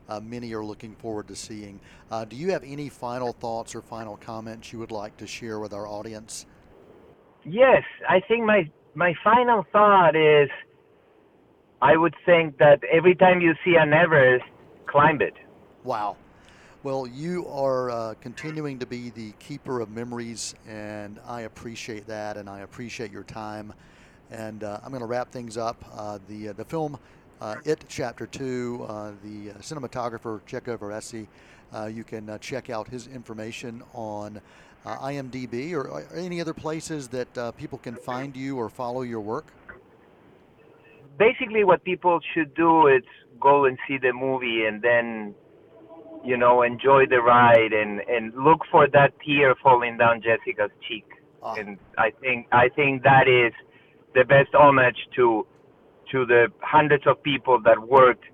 uh, 0.08 0.18
many 0.18 0.52
are 0.54 0.64
looking 0.64 0.96
forward 0.96 1.28
to 1.28 1.36
seeing. 1.36 1.78
Uh, 2.10 2.24
do 2.24 2.34
you 2.34 2.50
have 2.50 2.64
any 2.64 2.88
final 2.88 3.32
thoughts 3.32 3.76
or 3.76 3.80
final 3.80 4.16
comments 4.16 4.72
you 4.72 4.80
would 4.80 4.90
like 4.90 5.16
to 5.18 5.26
share 5.26 5.60
with 5.60 5.72
our 5.72 5.86
audience? 5.86 6.46
Yes, 7.44 7.84
I 8.08 8.20
think 8.26 8.44
my 8.44 8.68
my 8.94 9.14
final 9.22 9.64
thought 9.70 10.16
is 10.16 10.50
I 11.80 11.96
would 11.96 12.14
think 12.26 12.58
that 12.58 12.80
every 12.92 13.14
time 13.14 13.40
you 13.40 13.54
see 13.64 13.76
an 13.76 13.92
Everest, 13.92 14.44
climb 14.86 15.22
it. 15.22 15.34
Wow. 15.84 16.16
Well, 16.84 17.08
you 17.08 17.44
are 17.48 17.90
uh, 17.90 18.14
continuing 18.20 18.78
to 18.78 18.86
be 18.86 19.10
the 19.10 19.32
keeper 19.40 19.80
of 19.80 19.90
memories, 19.90 20.54
and 20.68 21.18
I 21.26 21.40
appreciate 21.40 22.06
that, 22.06 22.36
and 22.36 22.48
I 22.48 22.60
appreciate 22.60 23.10
your 23.10 23.24
time. 23.24 23.72
And 24.30 24.62
uh, 24.62 24.78
I'm 24.84 24.90
going 24.90 25.00
to 25.00 25.06
wrap 25.06 25.32
things 25.32 25.56
up. 25.56 25.84
Uh, 25.92 26.20
the 26.28 26.50
uh, 26.50 26.52
the 26.52 26.64
film, 26.64 26.96
uh, 27.40 27.56
It 27.64 27.84
Chapter 27.88 28.26
Two, 28.26 28.86
uh, 28.88 29.10
the 29.24 29.50
cinematographer 29.60 30.40
Checo 30.42 30.78
Varese. 30.78 31.26
You 31.92 32.04
can 32.04 32.38
check 32.40 32.70
out 32.70 32.86
his 32.86 33.08
information 33.08 33.82
on 33.92 34.40
IMDb 34.86 35.72
or, 35.72 35.88
or 35.88 36.06
any 36.14 36.40
other 36.40 36.54
places 36.54 37.08
that 37.08 37.56
people 37.56 37.78
can 37.78 37.96
find 37.96 38.36
you 38.36 38.56
or 38.56 38.68
follow 38.68 39.02
your 39.02 39.20
work. 39.20 39.46
Basically, 41.18 41.64
what 41.64 41.82
people 41.82 42.20
should 42.34 42.54
do 42.54 42.86
is 42.86 43.02
go 43.40 43.64
and 43.64 43.76
see 43.88 43.98
the 43.98 44.12
movie 44.12 44.64
and 44.64 44.80
then, 44.80 45.34
you 46.24 46.36
know, 46.36 46.62
enjoy 46.62 47.06
the 47.06 47.20
ride 47.20 47.72
and 47.72 48.00
and 48.00 48.32
look 48.34 48.60
for 48.70 48.86
that 48.88 49.12
tear 49.24 49.54
falling 49.62 49.96
down 49.98 50.22
Jessica's 50.22 50.70
cheek. 50.86 51.06
Ah. 51.42 51.54
And 51.54 51.78
I 51.96 52.10
think 52.20 52.46
I 52.52 52.68
think 52.68 53.02
that 53.02 53.28
is 53.28 53.52
the 54.14 54.24
best 54.24 54.54
homage 54.54 54.98
to 55.16 55.46
to 56.12 56.24
the 56.26 56.48
hundreds 56.60 57.06
of 57.06 57.22
people 57.22 57.60
that 57.64 57.78
worked 57.86 58.24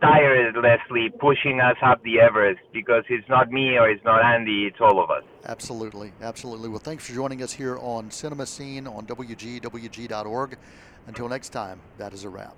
tirelessly 0.00 1.10
pushing 1.18 1.60
us 1.60 1.76
up 1.84 2.02
the 2.02 2.20
Everest 2.20 2.60
because 2.72 3.04
it's 3.08 3.28
not 3.28 3.50
me 3.50 3.76
or 3.76 3.88
it's 3.88 4.04
not 4.04 4.22
Andy, 4.22 4.66
it's 4.66 4.76
all 4.80 5.02
of 5.02 5.10
us. 5.10 5.24
Absolutely, 5.46 6.12
absolutely. 6.20 6.68
Well, 6.68 6.78
thanks 6.78 7.06
for 7.06 7.14
joining 7.14 7.42
us 7.42 7.52
here 7.52 7.78
on 7.78 8.10
Cinema 8.10 8.46
Scene 8.46 8.86
on 8.86 9.06
WGWG.org. 9.06 10.58
Until 11.06 11.28
next 11.28 11.50
time, 11.50 11.80
that 11.98 12.12
is 12.12 12.24
a 12.24 12.28
wrap. 12.28 12.56